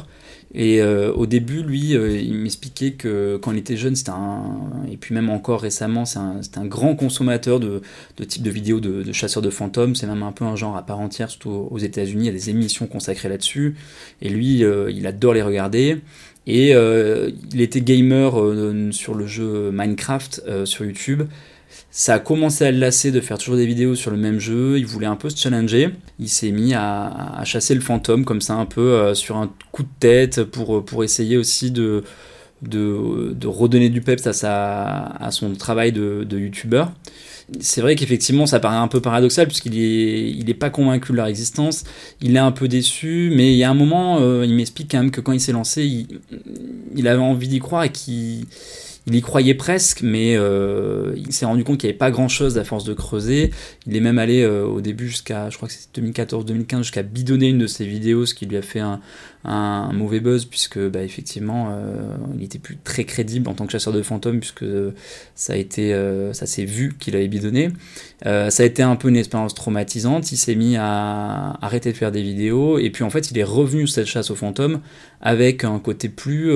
Et 0.54 0.82
euh, 0.82 1.12
au 1.14 1.26
début, 1.26 1.62
lui, 1.62 1.96
euh, 1.96 2.18
il 2.18 2.36
m'expliquait 2.36 2.92
que 2.92 3.38
quand 3.42 3.52
il 3.52 3.58
était 3.58 3.76
jeune, 3.76 3.96
c'était 3.96 4.12
un. 4.12 4.60
Et 4.90 4.96
puis 4.96 5.14
même 5.14 5.30
encore 5.30 5.62
récemment, 5.62 6.06
c'est 6.06 6.20
un, 6.20 6.40
un, 6.56 6.66
grand 6.66 6.96
consommateur 6.96 7.60
de, 7.60 7.82
de 8.16 8.24
types 8.24 8.44
de 8.44 8.50
vidéos 8.50 8.80
de, 8.80 9.04
de 9.04 9.12
chasseurs 9.12 9.44
de 9.44 9.50
fantômes. 9.50 9.96
C'est 9.96 10.08
même 10.08 10.24
un 10.24 10.32
peu 10.32 10.46
un 10.46 10.56
genre 10.56 10.78
à 10.78 10.86
part 10.86 11.00
entière, 11.00 11.30
surtout 11.30 11.68
aux 11.70 11.78
États-Unis. 11.78 12.24
Il 12.24 12.28
y 12.28 12.30
a 12.30 12.34
des 12.34 12.50
émissions 12.50 12.88
consacrées 12.88 13.30
là-dessus. 13.30 13.76
Et 14.22 14.30
lui, 14.30 14.64
euh, 14.64 14.90
il 14.90 15.06
adore 15.06 15.34
les 15.34 15.42
regarder. 15.42 15.98
Et 16.50 16.72
il 16.72 17.60
était 17.60 17.82
gamer 17.82 18.32
sur 18.92 19.16
le 19.16 19.28
jeu 19.28 19.70
Minecraft 19.74 20.64
sur 20.64 20.86
YouTube 20.86 21.24
ça 21.98 22.14
a 22.14 22.20
commencé 22.20 22.64
à 22.64 22.70
le 22.70 22.78
lasser 22.78 23.12
de 23.12 23.20
faire 23.20 23.40
toujours 23.40 23.56
des 23.56 23.66
vidéos 23.66 23.96
sur 23.96 24.12
le 24.12 24.18
même 24.18 24.40
jeu, 24.40 24.78
il 24.78 24.86
voulait 24.86 25.08
un 25.08 25.16
peu 25.16 25.32
se 25.32 25.36
challenger, 25.36 25.90
il 26.20 26.30
s'est 26.30 26.52
mis 26.52 26.76
à, 26.76 27.42
chasser 27.44 27.74
le 27.74 27.82
fantôme 27.82 28.24
comme 28.24 28.40
ça 28.40 28.54
un 28.54 28.68
peu 28.68 28.82
euh, 28.82 29.16
sur 29.16 29.38
un 29.38 29.52
coup 29.72 29.82
de 29.82 29.90
tête 30.00 30.44
pour, 30.44 30.86
pour 30.86 31.04
essayer 31.04 31.38
aussi 31.38 31.72
de, 31.72 32.04
de, 32.62 33.34
de 33.34 33.48
redonner 33.48 33.90
du 33.90 34.02
peps 34.02 34.28
à, 34.28 34.34
sa, 34.34 35.06
à 35.20 35.32
son 35.32 35.56
travail 35.56 35.92
de, 35.92 36.24
de 36.24 36.38
youtubeur. 36.38 36.92
C'est 37.62 37.82
vrai 37.82 37.96
qu'effectivement 37.96 38.46
ça 38.46 38.60
paraît 38.60 38.78
un 38.78 38.88
peu 38.88 39.02
paradoxal 39.02 39.48
puisqu'il 39.48 39.80
est, 39.80 40.30
il 40.30 40.48
est 40.52 40.54
pas 40.54 40.70
convaincu 40.70 41.14
de 41.14 41.18
leur 41.18 41.26
existence, 41.26 41.84
il 42.22 42.36
est 42.36 42.40
un 42.40 42.52
peu 42.52 42.68
déçu, 42.68 43.32
mais 43.36 43.54
il 43.54 43.58
y 43.58 43.64
a 43.64 43.72
un 43.72 43.74
moment, 43.74 44.20
euh, 44.22 44.46
il 44.46 44.54
m'explique 44.54 44.92
quand 44.92 45.00
même 45.00 45.10
que 45.10 45.22
quand 45.22 45.32
il 45.32 45.42
s'est 45.42 45.52
lancé, 45.52 45.84
il, 45.84 46.08
il 46.96 47.08
avait 47.08 47.24
envie 47.24 47.48
d'y 47.48 47.58
croire 47.58 47.86
et 47.86 47.92
qu'il 47.92 48.46
il 49.08 49.16
y 49.16 49.22
croyait 49.22 49.54
presque, 49.54 50.02
mais 50.02 50.36
euh, 50.36 51.14
il 51.16 51.32
s'est 51.32 51.46
rendu 51.46 51.64
compte 51.64 51.78
qu'il 51.78 51.88
n'y 51.88 51.92
avait 51.92 51.98
pas 51.98 52.12
grand-chose 52.12 52.58
à 52.58 52.66
force 52.66 52.84
de 52.84 52.94
creuser. 52.94 53.52
Il 53.86 53.96
est 53.96 54.02
même 54.02 54.20
allé 54.20 54.42
euh, 54.42 54.66
au 54.66 54.82
début 54.82 55.08
jusqu'à, 55.08 55.50
je 55.50 55.56
crois 55.56 55.70
que 55.70 55.74
c'était 55.74 56.02
2014-2015, 56.02 56.78
jusqu'à 56.80 57.04
bidonner 57.04 57.48
une 57.48 57.58
de 57.58 57.68
ses 57.68 57.86
vidéos, 57.86 58.26
ce 58.26 58.34
qui 58.34 58.46
lui 58.46 58.58
a 58.58 58.62
fait 58.62 58.82
un, 58.82 59.00
mauvais 59.94 60.20
buzz 60.20 60.44
puisque 60.44 60.78
bah, 60.78 61.04
effectivement 61.04 61.70
euh, 61.72 62.18
il 62.38 62.44
était 62.44 62.60
plus 62.60 62.76
très 62.76 63.06
crédible 63.06 63.48
en 63.48 63.54
tant 63.54 63.66
que 63.66 63.72
chasseur 63.72 63.94
de 63.94 64.02
fantômes 64.02 64.42
puisque 64.42 64.66
ça 65.36 65.54
ça 66.34 66.46
s'est 66.46 66.66
vu 66.66 66.98
qu'il 67.00 67.16
avait 67.16 67.30
bidonné. 67.30 67.70
Ça 68.26 68.50
a 68.50 68.66
été 68.66 68.84
un 68.84 68.98
peu 68.98 69.08
une 69.08 69.16
expérience 69.16 69.54
traumatisante. 69.54 70.34
Il 70.34 70.38
s'est 70.38 70.56
mis 70.56 70.76
à 70.76 71.58
arrêter 71.62 71.94
de 71.94 71.98
faire 71.98 72.12
des 72.12 72.24
vidéos. 72.24 72.78
Et 72.78 72.90
puis 72.90 73.06
en 73.06 73.10
fait 73.10 73.32
il 73.32 73.38
est 73.38 73.46
revenu 73.46 73.88
cette 73.88 74.08
chasse 74.08 74.32
aux 74.32 74.36
fantômes 74.36 74.82
avec 75.22 75.64
un 75.64 75.80
côté 75.80 76.10
plus 76.10 76.52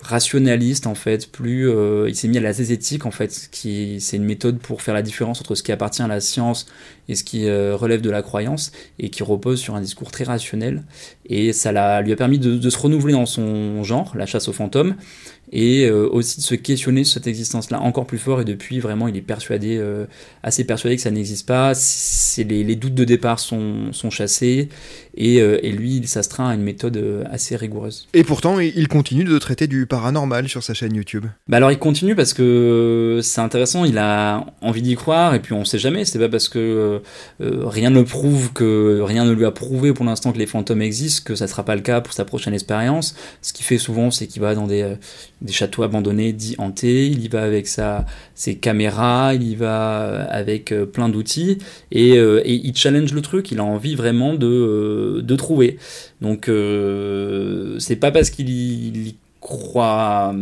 rationaliste 0.00 0.86
en 0.86 0.94
fait 0.94 1.30
plus 1.30 1.68
il 2.08 2.14
s'est 2.14 2.28
mis 2.28 2.38
à 2.38 2.40
la 2.40 2.52
zézétique 2.52 3.06
en 3.06 3.10
fait 3.10 3.48
qui 3.50 4.00
c'est 4.00 4.16
une 4.16 4.24
méthode 4.24 4.58
pour 4.58 4.82
faire 4.82 4.94
la 4.94 5.02
différence 5.02 5.40
entre 5.40 5.54
ce 5.54 5.62
qui 5.62 5.72
appartient 5.72 6.02
à 6.02 6.08
la 6.08 6.20
science 6.20 6.66
et 7.08 7.14
ce 7.14 7.24
qui 7.24 7.46
euh, 7.46 7.76
relève 7.76 8.00
de 8.00 8.10
la 8.10 8.22
croyance 8.22 8.72
et 8.98 9.10
qui 9.10 9.22
repose 9.22 9.60
sur 9.60 9.74
un 9.74 9.80
discours 9.80 10.10
très 10.10 10.24
rationnel. 10.24 10.82
Et 11.26 11.52
ça 11.52 11.72
lui 12.02 12.12
a 12.12 12.16
permis 12.16 12.38
de, 12.38 12.70
se 12.70 12.78
renouveler 12.78 13.14
dans 13.14 13.26
son 13.26 13.82
genre, 13.82 14.12
la 14.14 14.26
chasse 14.26 14.48
aux 14.48 14.52
fantômes, 14.52 14.94
et 15.52 15.86
euh, 15.86 16.08
aussi 16.10 16.38
de 16.38 16.42
se 16.42 16.54
questionner 16.54 17.04
sur 17.04 17.14
cette 17.14 17.26
existence-là 17.26 17.80
encore 17.80 18.06
plus 18.06 18.18
fort. 18.18 18.42
Et 18.42 18.44
depuis, 18.44 18.78
vraiment, 18.78 19.08
il 19.08 19.16
est 19.16 19.22
persuadé, 19.22 19.78
euh, 19.78 20.04
assez 20.42 20.64
persuadé 20.64 20.96
que 20.96 21.02
ça 21.02 21.10
n'existe 21.10 21.46
pas. 21.46 21.72
Les, 22.36 22.64
les, 22.64 22.76
doutes 22.76 22.94
de 22.94 23.04
départ 23.04 23.40
sont, 23.40 23.92
sont 23.92 24.10
chassés, 24.10 24.68
et, 25.16 25.36
et, 25.36 25.72
lui, 25.72 25.96
il 25.96 26.08
s'astreint 26.08 26.48
à 26.48 26.54
une 26.54 26.62
méthode 26.62 27.24
assez 27.30 27.56
rigoureuse. 27.56 28.08
Et 28.12 28.24
pourtant, 28.24 28.58
il 28.58 28.88
continue 28.88 29.24
de 29.24 29.38
traiter 29.38 29.66
du 29.66 29.86
paranormal 29.86 30.48
sur 30.48 30.62
sa 30.62 30.74
chaîne 30.74 30.94
YouTube. 30.94 31.24
Bah 31.48 31.58
alors, 31.58 31.70
il 31.70 31.78
continue 31.78 32.16
parce 32.16 32.34
que 32.34 33.20
c'est 33.22 33.40
intéressant, 33.40 33.84
il 33.84 33.96
a 33.96 34.44
envie 34.60 34.82
d'y 34.82 34.96
croire, 34.96 35.34
et 35.34 35.40
puis 35.40 35.52
on 35.54 35.64
sait 35.64 35.78
jamais, 35.78 36.04
c'est 36.04 36.18
pas 36.18 36.28
parce 36.28 36.48
que 36.48 36.93
euh, 37.40 37.66
rien 37.66 37.90
ne 37.90 38.02
prouve 38.02 38.52
que 38.52 39.00
rien 39.02 39.24
ne 39.24 39.32
lui 39.32 39.44
a 39.44 39.50
prouvé 39.50 39.92
pour 39.92 40.04
l'instant 40.04 40.32
que 40.32 40.38
les 40.38 40.46
fantômes 40.46 40.82
existent, 40.82 41.22
que 41.24 41.34
ça 41.34 41.46
sera 41.46 41.64
pas 41.64 41.74
le 41.76 41.82
cas 41.82 42.00
pour 42.00 42.12
sa 42.12 42.24
prochaine 42.24 42.54
expérience. 42.54 43.14
Ce 43.42 43.52
qu'il 43.52 43.64
fait 43.64 43.78
souvent, 43.78 44.10
c'est 44.10 44.26
qu'il 44.26 44.42
va 44.42 44.54
dans 44.54 44.66
des, 44.66 44.82
euh, 44.82 44.96
châteaux 45.48 45.82
abandonnés, 45.82 46.32
dits 46.32 46.54
hantés, 46.58 47.06
il 47.06 47.22
y 47.22 47.28
va 47.28 47.42
avec 47.42 47.66
sa, 47.66 48.06
ses 48.34 48.56
caméras, 48.56 49.34
il 49.34 49.42
y 49.42 49.54
va 49.54 50.02
euh, 50.02 50.26
avec 50.28 50.74
plein 50.92 51.08
d'outils 51.08 51.58
et, 51.92 52.14
il 52.46 52.76
challenge 52.76 53.12
le 53.12 53.20
truc. 53.20 53.50
Il 53.52 53.60
a 53.60 53.64
envie 53.64 53.94
vraiment 53.94 54.34
de, 54.34 55.20
de 55.22 55.36
trouver. 55.36 55.78
Donc 56.20 56.50
c'est 57.78 57.96
pas 57.96 58.10
parce 58.10 58.30
qu'il 58.30 58.48
y 58.48 59.16
croit 59.44 60.34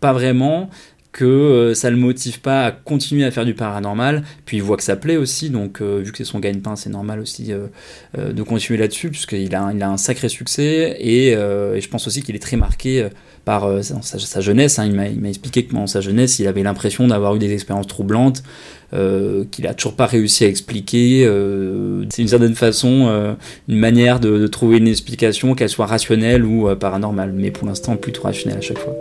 pas 0.00 0.12
vraiment 0.14 0.70
que 1.16 1.24
euh, 1.24 1.74
ça 1.74 1.88
le 1.88 1.96
motive 1.96 2.40
pas 2.40 2.66
à 2.66 2.72
continuer 2.72 3.24
à 3.24 3.30
faire 3.30 3.46
du 3.46 3.54
paranormal. 3.54 4.22
Puis 4.44 4.58
il 4.58 4.62
voit 4.62 4.76
que 4.76 4.82
ça 4.82 4.96
plaît 4.96 5.16
aussi, 5.16 5.48
donc 5.48 5.80
euh, 5.80 6.02
vu 6.04 6.12
que 6.12 6.18
c'est 6.18 6.24
son 6.24 6.40
gagne-pain, 6.40 6.76
c'est 6.76 6.90
normal 6.90 7.20
aussi 7.20 7.52
euh, 7.52 8.32
de 8.32 8.42
continuer 8.42 8.78
là-dessus, 8.78 9.08
puisqu'il 9.08 9.54
a, 9.54 9.64
un 9.64 9.96
sacré 9.96 10.28
succès. 10.28 10.96
Et, 11.00 11.32
je 11.32 11.88
pense 11.88 12.06
aussi 12.06 12.22
qu'il 12.22 12.34
est 12.36 12.40
très 12.40 12.56
marqué 12.56 13.08
par 13.44 13.68
sa, 13.82 14.40
jeunesse. 14.40 14.78
Hein. 14.78 14.86
Il 14.86 15.20
m'a 15.20 15.28
expliqué 15.28 15.64
que 15.64 15.74
dans 15.74 15.86
sa 15.86 16.00
jeunesse, 16.00 16.38
il 16.38 16.46
avait 16.46 16.62
l'impression 16.62 17.06
d'avoir 17.08 17.34
eu 17.36 17.38
des 17.38 17.52
expériences 17.52 17.86
troublantes. 17.86 18.42
qu'il 18.92 19.66
a 19.66 19.74
toujours 19.74 19.94
pas 19.94 20.06
réussi 20.06 20.44
à 20.44 20.48
expliquer. 20.48 21.22
c'est 22.10 22.22
une 22.22 22.28
certaine 22.28 22.54
façon 22.54 23.36
une 23.68 23.78
manière 23.78 24.20
de, 24.20 24.38
de, 24.38 24.46
trouver 24.46 24.78
une 24.78 24.88
explication, 24.88 25.54
qu'elle 25.54 25.70
soit 25.70 25.86
rationnelle 25.86 26.44
ou 26.44 26.74
paranormale, 26.76 27.32
mais 27.32 27.50
pour 27.50 27.66
l'instant 27.66 27.96
plutôt 27.96 28.22
rationnelle 28.22 28.58
à 28.58 28.62
chaque 28.62 28.78
fois. 28.78 28.94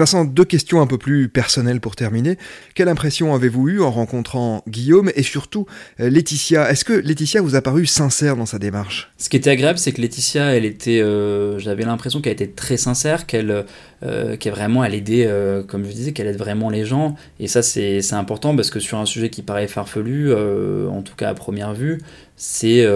Vincent, 0.00 0.24
deux 0.24 0.46
questions 0.46 0.80
un 0.80 0.86
peu 0.86 0.96
plus 0.96 1.28
personnelles 1.28 1.78
pour 1.78 1.94
terminer. 1.94 2.38
Quelle 2.74 2.88
impression 2.88 3.34
avez-vous 3.34 3.68
eue 3.68 3.82
en 3.82 3.90
rencontrant 3.90 4.62
Guillaume 4.66 5.10
et 5.14 5.22
surtout 5.22 5.66
euh, 6.00 6.08
Laetitia? 6.08 6.70
Est-ce 6.70 6.86
que 6.86 6.94
Laetitia 6.94 7.42
vous 7.42 7.54
a 7.54 7.60
paru 7.60 7.84
sincère 7.84 8.34
dans 8.34 8.46
sa 8.46 8.58
démarche? 8.58 9.12
Ce 9.18 9.28
qui 9.28 9.36
était 9.36 9.50
agréable, 9.50 9.78
c'est 9.78 9.92
que 9.92 10.00
Laetitia, 10.00 10.56
elle 10.56 10.64
était, 10.64 11.02
euh, 11.02 11.58
j'avais 11.58 11.84
l'impression 11.84 12.22
qu'elle 12.22 12.32
était 12.32 12.46
très 12.46 12.78
sincère, 12.78 13.26
qu'elle, 13.26 13.66
euh, 14.02 14.36
vraiment, 14.46 14.82
elle 14.84 14.94
aidait, 14.94 15.26
euh, 15.26 15.62
comme 15.62 15.84
je 15.84 15.90
disais, 15.90 16.12
qu'elle 16.12 16.28
aide 16.28 16.38
vraiment 16.38 16.70
les 16.70 16.86
gens. 16.86 17.14
Et 17.38 17.46
ça, 17.46 17.60
c'est, 17.60 18.00
c'est 18.00 18.14
important 18.14 18.56
parce 18.56 18.70
que 18.70 18.80
sur 18.80 18.96
un 18.96 19.04
sujet 19.04 19.28
qui 19.28 19.42
paraît 19.42 19.68
farfelu, 19.68 20.32
en 20.32 21.02
tout 21.02 21.14
cas 21.14 21.28
à 21.28 21.34
première 21.34 21.74
vue, 21.74 22.00
c'est 22.36 22.86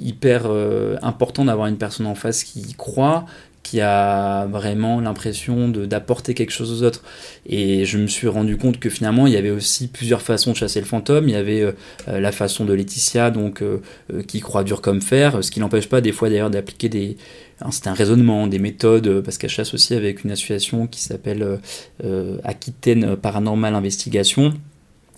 hyper 0.00 0.50
important 1.02 1.44
d'avoir 1.44 1.66
une 1.66 1.76
personne 1.76 2.06
en 2.06 2.14
face 2.14 2.42
qui 2.42 2.60
y 2.60 2.72
croit, 2.72 3.26
qui 3.68 3.82
a 3.82 4.46
vraiment 4.46 4.98
l'impression 4.98 5.68
d'apporter 5.68 6.32
quelque 6.32 6.52
chose 6.52 6.72
aux 6.72 6.86
autres. 6.86 7.02
Et 7.44 7.84
je 7.84 7.98
me 7.98 8.06
suis 8.06 8.26
rendu 8.26 8.56
compte 8.56 8.80
que 8.80 8.88
finalement, 8.88 9.26
il 9.26 9.34
y 9.34 9.36
avait 9.36 9.50
aussi 9.50 9.88
plusieurs 9.88 10.22
façons 10.22 10.52
de 10.52 10.56
chasser 10.56 10.80
le 10.80 10.86
fantôme. 10.86 11.28
Il 11.28 11.32
y 11.32 11.36
avait 11.36 11.60
euh, 11.60 11.72
euh, 12.08 12.18
la 12.18 12.32
façon 12.32 12.64
de 12.64 12.72
Laetitia, 12.72 13.30
donc, 13.30 13.60
euh, 13.60 13.80
qui 14.26 14.40
croit 14.40 14.64
dur 14.64 14.80
comme 14.80 15.02
fer, 15.02 15.44
ce 15.44 15.50
qui 15.50 15.60
n'empêche 15.60 15.86
pas 15.86 16.00
des 16.00 16.12
fois 16.12 16.30
d'ailleurs 16.30 16.48
d'appliquer 16.48 16.88
des... 16.88 17.16
C'est 17.70 17.88
un 17.88 17.92
raisonnement, 17.92 18.46
des 18.46 18.60
méthodes, 18.60 19.20
parce 19.20 19.36
qu'elle 19.36 19.50
chasse 19.50 19.74
aussi 19.74 19.92
avec 19.94 20.24
une 20.24 20.30
association 20.30 20.86
qui 20.86 21.02
s'appelle 21.02 21.58
Aquitaine 22.44 23.16
Paranormal 23.16 23.74
Investigation, 23.74 24.54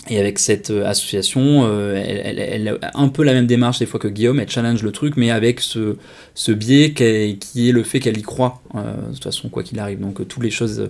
et 0.09 0.19
avec 0.19 0.39
cette 0.39 0.71
euh, 0.71 0.87
association, 0.87 1.67
euh, 1.67 1.95
elle, 1.95 2.69
a 2.69 2.91
un 2.95 3.09
peu 3.09 3.23
la 3.23 3.35
même 3.35 3.47
démarche 3.47 3.81
des 3.81 3.87
fois 3.87 4.01
que 4.01 4.09
Guillaume, 4.09 4.41
elle 4.41 4.49
challenge 4.49 4.83
le 4.83 4.93
truc, 4.93 5.17
mais 5.19 5.31
avec 5.31 5.61
ce, 5.61 5.97
biais 6.53 6.93
qui 6.93 7.69
est, 7.69 7.73
le 7.73 7.83
fait 7.83 8.01
qu'elle 8.01 8.17
y 8.17 8.23
croit, 8.23 8.63
euh, 8.75 9.09
de 9.09 9.15
toute 9.15 9.25
façon, 9.25 9.51
quoi 9.51 9.63
qu'il 9.63 9.79
arrive. 9.79 10.01
Donc 10.01 10.27
toutes 10.27 10.43
les 10.43 10.51
choses 10.51 10.89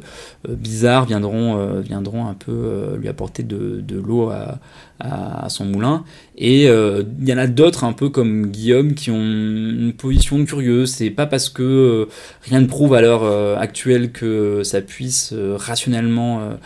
bizarres 0.49 1.07
viendront, 1.07 1.81
viendront 1.81 2.27
un 2.27 2.35
peu 2.35 2.97
lui 2.99 3.09
apporter 3.09 3.43
de, 3.43 3.83
l'eau 3.91 4.31
à, 4.31 4.61
à, 5.01 5.49
son 5.49 5.65
moulin. 5.65 6.05
Et 6.39 6.67
il 6.67 7.29
y 7.29 7.33
en 7.33 7.39
a 7.39 7.47
d'autres, 7.49 7.85
un 7.85 7.93
peu 7.93 8.11
comme 8.11 8.47
Guillaume, 8.47 8.95
qui 8.95 9.11
ont 9.11 9.21
une 9.21 9.93
position 9.93 10.45
curieuse. 10.45 10.93
C'est 10.93 11.11
pas 11.11 11.27
parce 11.27 11.49
que 11.49 12.09
rien 12.43 12.61
ne 12.61 12.67
prouve 12.67 12.95
à 12.95 13.01
l'heure 13.01 13.25
actuelle 13.59 14.13
que 14.13 14.63
ça 14.63 14.81
puisse 14.81 15.35
rationnellement 15.57 16.57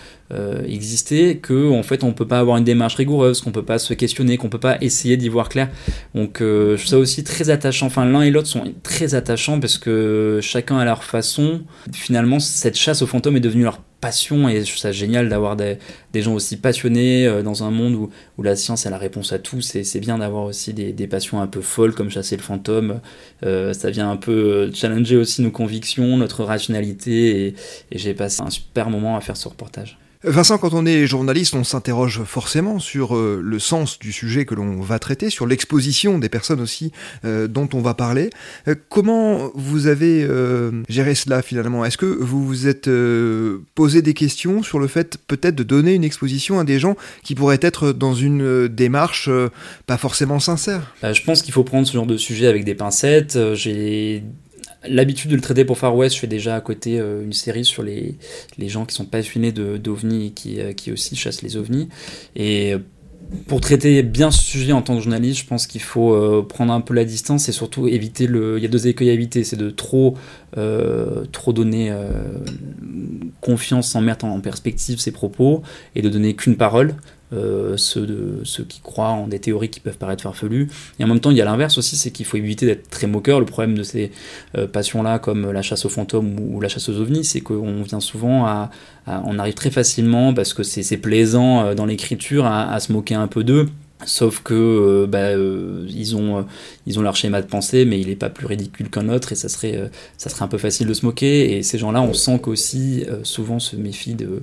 exister 0.66 1.38
que 1.38 1.70
en 1.70 1.82
fait 1.82 2.02
on 2.02 2.12
peut 2.12 2.26
pas 2.26 2.38
avoir 2.38 2.56
une 2.56 2.64
démarche 2.64 2.96
rigoureuse, 2.96 3.40
qu'on 3.40 3.52
peut 3.52 3.64
pas 3.64 3.78
se 3.78 3.94
questionner, 3.94 4.36
qu'on 4.36 4.48
peut 4.48 4.58
pas 4.58 4.78
essayer 4.80 5.16
d'y 5.16 5.28
voir 5.28 5.48
clair. 5.48 5.68
Donc 6.14 6.40
euh, 6.40 6.76
je 6.76 6.82
trouve 6.82 6.90
ça 6.90 6.98
aussi 6.98 7.24
très 7.24 7.50
attachant. 7.50 7.86
Enfin 7.86 8.04
l'un 8.04 8.22
et 8.22 8.30
l'autre 8.30 8.48
sont 8.48 8.72
très 8.82 9.14
attachants 9.14 9.60
parce 9.60 9.78
que 9.78 10.40
chacun 10.42 10.78
à 10.78 10.84
leur 10.84 11.04
façon. 11.04 11.62
Finalement 11.92 12.40
cette 12.40 12.76
chasse 12.76 13.02
aux 13.02 13.06
fantômes 13.06 13.36
est 13.36 13.40
devenue 13.40 13.64
leur 13.64 13.80
passion 14.00 14.48
et 14.48 14.60
je 14.60 14.66
trouve 14.66 14.78
ça 14.78 14.92
génial 14.92 15.30
d'avoir 15.30 15.56
des, 15.56 15.78
gens 16.14 16.34
aussi 16.34 16.58
passionnés 16.58 17.26
euh, 17.26 17.42
dans 17.42 17.64
un 17.64 17.70
monde 17.70 17.94
où, 17.94 18.10
où, 18.36 18.42
la 18.42 18.54
science 18.54 18.84
est 18.84 18.90
la 18.90 18.98
réponse 18.98 19.32
à 19.32 19.38
tout. 19.38 19.60
C'est 19.60 20.00
bien 20.00 20.18
d'avoir 20.18 20.44
aussi 20.44 20.74
des, 20.74 21.06
passions 21.06 21.40
un 21.40 21.46
peu 21.46 21.60
folles 21.60 21.94
comme 21.94 22.10
chasser 22.10 22.36
le 22.36 22.42
fantôme. 22.42 23.00
ça 23.42 23.90
vient 23.90 24.10
un 24.10 24.16
peu 24.16 24.70
challenger 24.74 25.16
aussi 25.16 25.42
nos 25.42 25.50
convictions, 25.50 26.16
notre 26.16 26.44
rationalité 26.44 27.48
et 27.48 27.54
j'ai 27.92 28.14
passé 28.14 28.42
un 28.42 28.50
super 28.50 28.90
moment 28.90 29.16
à 29.16 29.20
faire 29.20 29.36
ce 29.36 29.48
reportage. 29.48 29.98
Vincent, 30.26 30.56
quand 30.56 30.72
on 30.72 30.86
est 30.86 31.06
journaliste, 31.06 31.54
on 31.54 31.64
s'interroge 31.64 32.22
forcément 32.24 32.78
sur 32.78 33.14
euh, 33.14 33.42
le 33.44 33.58
sens 33.58 33.98
du 33.98 34.10
sujet 34.10 34.46
que 34.46 34.54
l'on 34.54 34.80
va 34.80 34.98
traiter, 34.98 35.28
sur 35.28 35.46
l'exposition 35.46 36.18
des 36.18 36.30
personnes 36.30 36.62
aussi 36.62 36.92
euh, 37.26 37.46
dont 37.46 37.68
on 37.74 37.82
va 37.82 37.92
parler. 37.92 38.30
Euh, 38.66 38.74
comment 38.88 39.50
vous 39.54 39.86
avez 39.86 40.26
géré 40.88 41.14
cela 41.14 41.42
finalement? 41.42 41.84
Est-ce 41.84 41.98
que 41.98 42.06
vous 42.06 42.44
vous 42.46 42.66
êtes 42.66 42.88
posé 43.74 44.00
des 44.00 44.14
questions 44.14 44.62
sur 44.62 44.78
le 44.78 44.86
fait 44.86 45.18
peut-être 45.26 45.54
de 45.54 45.62
donner 45.62 45.92
une 45.92 46.04
exposition 46.04 46.58
à 46.58 46.64
des 46.64 46.78
gens 46.78 46.96
qui 47.22 47.34
pourraient 47.34 47.58
être 47.60 47.92
dans 47.92 48.14
une 48.14 48.68
démarche 48.68 49.28
pas 49.86 49.98
forcément 49.98 50.40
sincère? 50.40 50.94
Je 51.02 51.22
pense 51.22 51.42
qu'il 51.42 51.52
faut 51.52 51.64
prendre 51.64 51.86
ce 51.86 51.92
genre 51.92 52.06
de 52.06 52.16
sujet 52.16 52.46
avec 52.46 52.64
des 52.64 52.74
pincettes. 52.74 53.38
J'ai 53.54 54.24
l'habitude 54.88 55.30
de 55.30 55.36
le 55.36 55.42
traiter 55.42 55.64
pour 55.64 55.78
Far 55.78 55.96
West. 55.96 56.14
Je 56.14 56.20
fais 56.20 56.26
déjà 56.26 56.56
à 56.56 56.60
côté 56.60 56.98
euh, 56.98 57.24
une 57.24 57.32
série 57.32 57.64
sur 57.64 57.82
les, 57.82 58.16
les 58.58 58.68
gens 58.68 58.84
qui 58.84 58.94
sont 58.94 59.04
passionnés 59.04 59.52
d'ovnis 59.52 60.26
et 60.26 60.30
qui, 60.30 60.60
euh, 60.60 60.72
qui 60.72 60.92
aussi 60.92 61.16
chassent 61.16 61.42
les 61.42 61.56
ovnis. 61.56 61.88
Et 62.36 62.74
pour 63.48 63.60
traiter 63.60 64.02
bien 64.02 64.30
ce 64.30 64.42
sujet 64.42 64.72
en 64.72 64.82
tant 64.82 64.96
que 64.96 65.00
journaliste, 65.02 65.40
je 65.40 65.46
pense 65.46 65.66
qu'il 65.66 65.80
faut 65.80 66.14
euh, 66.14 66.46
prendre 66.46 66.72
un 66.72 66.80
peu 66.80 66.94
la 66.94 67.04
distance 67.04 67.48
et 67.48 67.52
surtout 67.52 67.88
éviter 67.88 68.26
le. 68.26 68.58
Il 68.58 68.62
y 68.62 68.66
a 68.66 68.68
deux 68.68 68.86
écueils 68.86 69.10
à 69.10 69.12
éviter, 69.12 69.44
c'est 69.44 69.56
de 69.56 69.70
trop, 69.70 70.16
trop 71.32 71.52
donner 71.52 71.92
confiance 73.40 73.88
sans 73.88 74.00
mettre 74.00 74.24
en 74.24 74.40
perspective 74.40 75.00
ses 75.00 75.10
propos 75.10 75.62
et 75.96 76.02
de 76.02 76.08
donner 76.08 76.34
qu'une 76.34 76.56
parole. 76.56 76.94
Euh, 77.34 77.76
ceux, 77.76 78.64
qui 78.68 78.80
croient 78.80 79.10
en 79.10 79.26
des 79.26 79.38
théories 79.38 79.68
qui 79.68 79.80
peuvent 79.80 79.98
paraître 79.98 80.22
farfelues. 80.22 80.68
Et 80.98 81.04
en 81.04 81.06
même 81.06 81.20
temps, 81.20 81.30
il 81.30 81.36
y 81.36 81.40
a 81.40 81.44
l'inverse 81.44 81.78
aussi, 81.78 81.96
c'est 81.96 82.10
qu'il 82.10 82.26
faut 82.26 82.36
éviter 82.36 82.66
d'être 82.66 82.88
très 82.90 83.06
moqueur. 83.06 83.40
Le 83.40 83.46
problème 83.46 83.76
de 83.76 83.82
ces 83.82 84.12
euh, 84.56 84.66
passions-là, 84.66 85.18
comme 85.18 85.50
la 85.50 85.62
chasse 85.62 85.84
aux 85.84 85.88
fantômes 85.88 86.36
ou, 86.38 86.60
la 86.60 86.68
chasse 86.68 86.88
aux 86.88 87.00
ovnis, 87.00 87.24
c'est 87.24 87.40
qu'on 87.40 87.82
vient 87.82 88.00
souvent 88.00 88.46
à, 88.46 88.70
On 89.06 89.38
arrive 89.38 89.54
très 89.54 89.70
facilement, 89.70 90.32
parce 90.32 90.54
que 90.54 90.62
c'est 90.62 90.96
plaisant 90.96 91.64
euh, 91.64 91.74
dans 91.74 91.86
l'écriture, 91.86 92.46
à, 92.46 92.78
se 92.78 92.92
moquer 92.92 93.14
un 93.14 93.26
peu 93.26 93.42
d'eux. 93.42 93.68
Sauf 94.06 94.42
que 94.42 94.54
euh, 94.54 95.06
bah, 95.06 95.18
euh, 95.18 95.86
ils, 95.88 96.16
ont, 96.16 96.38
euh, 96.38 96.42
ils 96.86 96.98
ont 96.98 97.02
leur 97.02 97.16
schéma 97.16 97.40
de 97.40 97.46
pensée, 97.46 97.84
mais 97.84 98.00
il 98.00 98.08
n'est 98.08 98.16
pas 98.16 98.30
plus 98.30 98.46
ridicule 98.46 98.90
qu'un 98.90 99.08
autre, 99.08 99.32
et 99.32 99.34
ça 99.34 99.48
serait, 99.48 99.90
ça 100.16 100.30
serait 100.30 100.44
un 100.44 100.48
peu 100.48 100.58
facile 100.58 100.86
de 100.86 100.94
se 100.94 101.04
moquer. 101.04 101.56
Et 101.56 101.62
ces 101.62 101.78
gens-là, 101.78 102.02
on 102.02 102.12
sent 102.12 102.40
qu'aussi, 102.42 103.04
souvent, 103.22 103.58
se 103.58 103.76
méfient 103.76 104.14
de, 104.14 104.42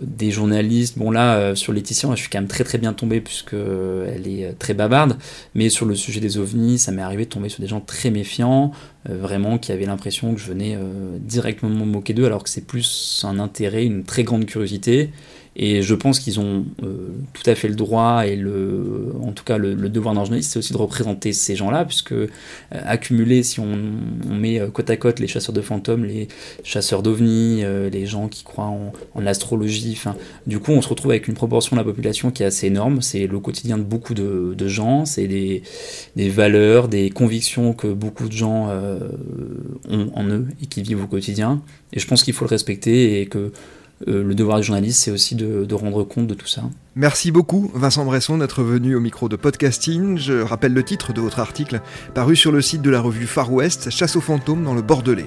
des 0.00 0.30
journalistes. 0.30 0.98
Bon, 0.98 1.10
là, 1.10 1.54
sur 1.54 1.72
Laetitia, 1.72 2.10
je 2.14 2.20
suis 2.20 2.30
quand 2.30 2.38
même 2.38 2.48
très 2.48 2.64
très 2.64 2.78
bien 2.78 2.92
tombé, 2.92 3.20
puisqu'elle 3.20 4.26
est 4.26 4.54
très 4.58 4.74
bavarde. 4.74 5.16
Mais 5.54 5.68
sur 5.68 5.86
le 5.86 5.94
sujet 5.94 6.20
des 6.20 6.38
ovnis, 6.38 6.78
ça 6.78 6.92
m'est 6.92 7.02
arrivé 7.02 7.24
de 7.24 7.30
tomber 7.30 7.48
sur 7.48 7.60
des 7.60 7.68
gens 7.68 7.80
très 7.80 8.10
méfiants, 8.10 8.72
vraiment, 9.08 9.58
qui 9.58 9.72
avaient 9.72 9.86
l'impression 9.86 10.34
que 10.34 10.40
je 10.40 10.46
venais 10.46 10.78
directement 11.20 11.70
me 11.70 11.84
moquer 11.84 12.14
d'eux, 12.14 12.26
alors 12.26 12.44
que 12.44 12.50
c'est 12.50 12.66
plus 12.66 13.24
un 13.26 13.38
intérêt, 13.38 13.84
une 13.84 14.04
très 14.04 14.22
grande 14.22 14.46
curiosité. 14.46 15.10
Et 15.62 15.82
je 15.82 15.94
pense 15.94 16.18
qu'ils 16.20 16.40
ont 16.40 16.64
euh, 16.82 17.08
tout 17.34 17.42
à 17.44 17.54
fait 17.54 17.68
le 17.68 17.74
droit 17.74 18.26
et 18.26 18.34
le, 18.34 19.12
en 19.22 19.32
tout 19.32 19.44
cas 19.44 19.58
le, 19.58 19.74
devoir 19.90 20.14
d'un 20.14 20.24
journaliste, 20.24 20.52
c'est 20.52 20.58
aussi 20.58 20.72
de 20.72 20.78
représenter 20.78 21.34
ces 21.34 21.54
gens-là, 21.54 21.84
puisque 21.84 22.12
euh, 22.12 22.28
accumuler, 22.70 23.42
si 23.42 23.60
on, 23.60 23.76
met 24.30 24.58
euh, 24.58 24.70
côte 24.70 24.88
à 24.88 24.96
côte 24.96 25.20
les 25.20 25.26
chasseurs 25.26 25.54
de 25.54 25.60
fantômes, 25.60 26.06
les 26.06 26.28
chasseurs 26.64 27.02
d'ovnis, 27.02 27.62
les 27.92 28.06
gens 28.06 28.28
qui 28.28 28.42
croient 28.42 28.72
en, 29.14 29.20
l'astrologie, 29.20 29.92
enfin, 29.92 30.16
du 30.46 30.60
coup, 30.60 30.72
on 30.72 30.80
se 30.80 30.88
retrouve 30.88 31.10
avec 31.10 31.28
une 31.28 31.34
proportion 31.34 31.76
de 31.76 31.80
la 31.80 31.84
population 31.84 32.30
qui 32.30 32.42
est 32.42 32.46
assez 32.46 32.68
énorme. 32.68 33.02
C'est 33.02 33.26
le 33.26 33.38
quotidien 33.38 33.76
de 33.76 33.82
beaucoup 33.82 34.14
de, 34.14 34.56
gens, 34.66 35.04
c'est 35.04 35.26
des, 35.26 35.62
valeurs, 36.16 36.88
des 36.88 37.10
convictions 37.10 37.74
que 37.74 37.88
beaucoup 37.88 38.28
de 38.28 38.32
gens 38.32 38.70
ont 39.90 40.10
en 40.14 40.24
eux 40.24 40.46
et 40.62 40.66
qui 40.66 40.82
vivent 40.82 41.04
au 41.04 41.06
quotidien. 41.06 41.60
Et 41.92 42.00
je 42.00 42.06
pense 42.06 42.22
qu'il 42.22 42.32
faut 42.32 42.46
le 42.46 42.50
respecter 42.50 43.20
et 43.20 43.26
que 43.26 43.52
euh, 44.08 44.22
le 44.22 44.34
devoir 44.34 44.58
du 44.58 44.64
journaliste, 44.64 45.02
c'est 45.02 45.10
aussi 45.10 45.34
de, 45.34 45.64
de, 45.64 45.74
rendre 45.74 46.04
compte 46.04 46.26
de 46.26 46.34
tout 46.34 46.46
ça. 46.46 46.62
Merci 46.94 47.30
beaucoup, 47.30 47.70
Vincent 47.74 48.04
Bresson, 48.04 48.38
d'être 48.38 48.62
venu 48.62 48.94
au 48.94 49.00
micro 49.00 49.28
de 49.28 49.36
podcasting. 49.36 50.16
Je 50.16 50.40
rappelle 50.40 50.72
le 50.72 50.82
titre 50.82 51.12
de 51.12 51.20
votre 51.20 51.38
article, 51.38 51.80
paru 52.14 52.34
sur 52.34 52.50
le 52.50 52.62
site 52.62 52.80
de 52.80 52.90
la 52.90 53.00
revue 53.00 53.26
Far 53.26 53.52
West, 53.52 53.90
Chasse 53.90 54.16
aux 54.16 54.22
fantômes 54.22 54.64
dans 54.64 54.74
le 54.74 54.82
Bordelais. 54.82 55.26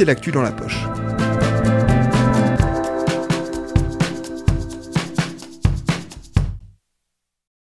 l'actu 0.05 0.31
dans 0.31 0.41
la 0.41 0.51
poche. 0.51 0.77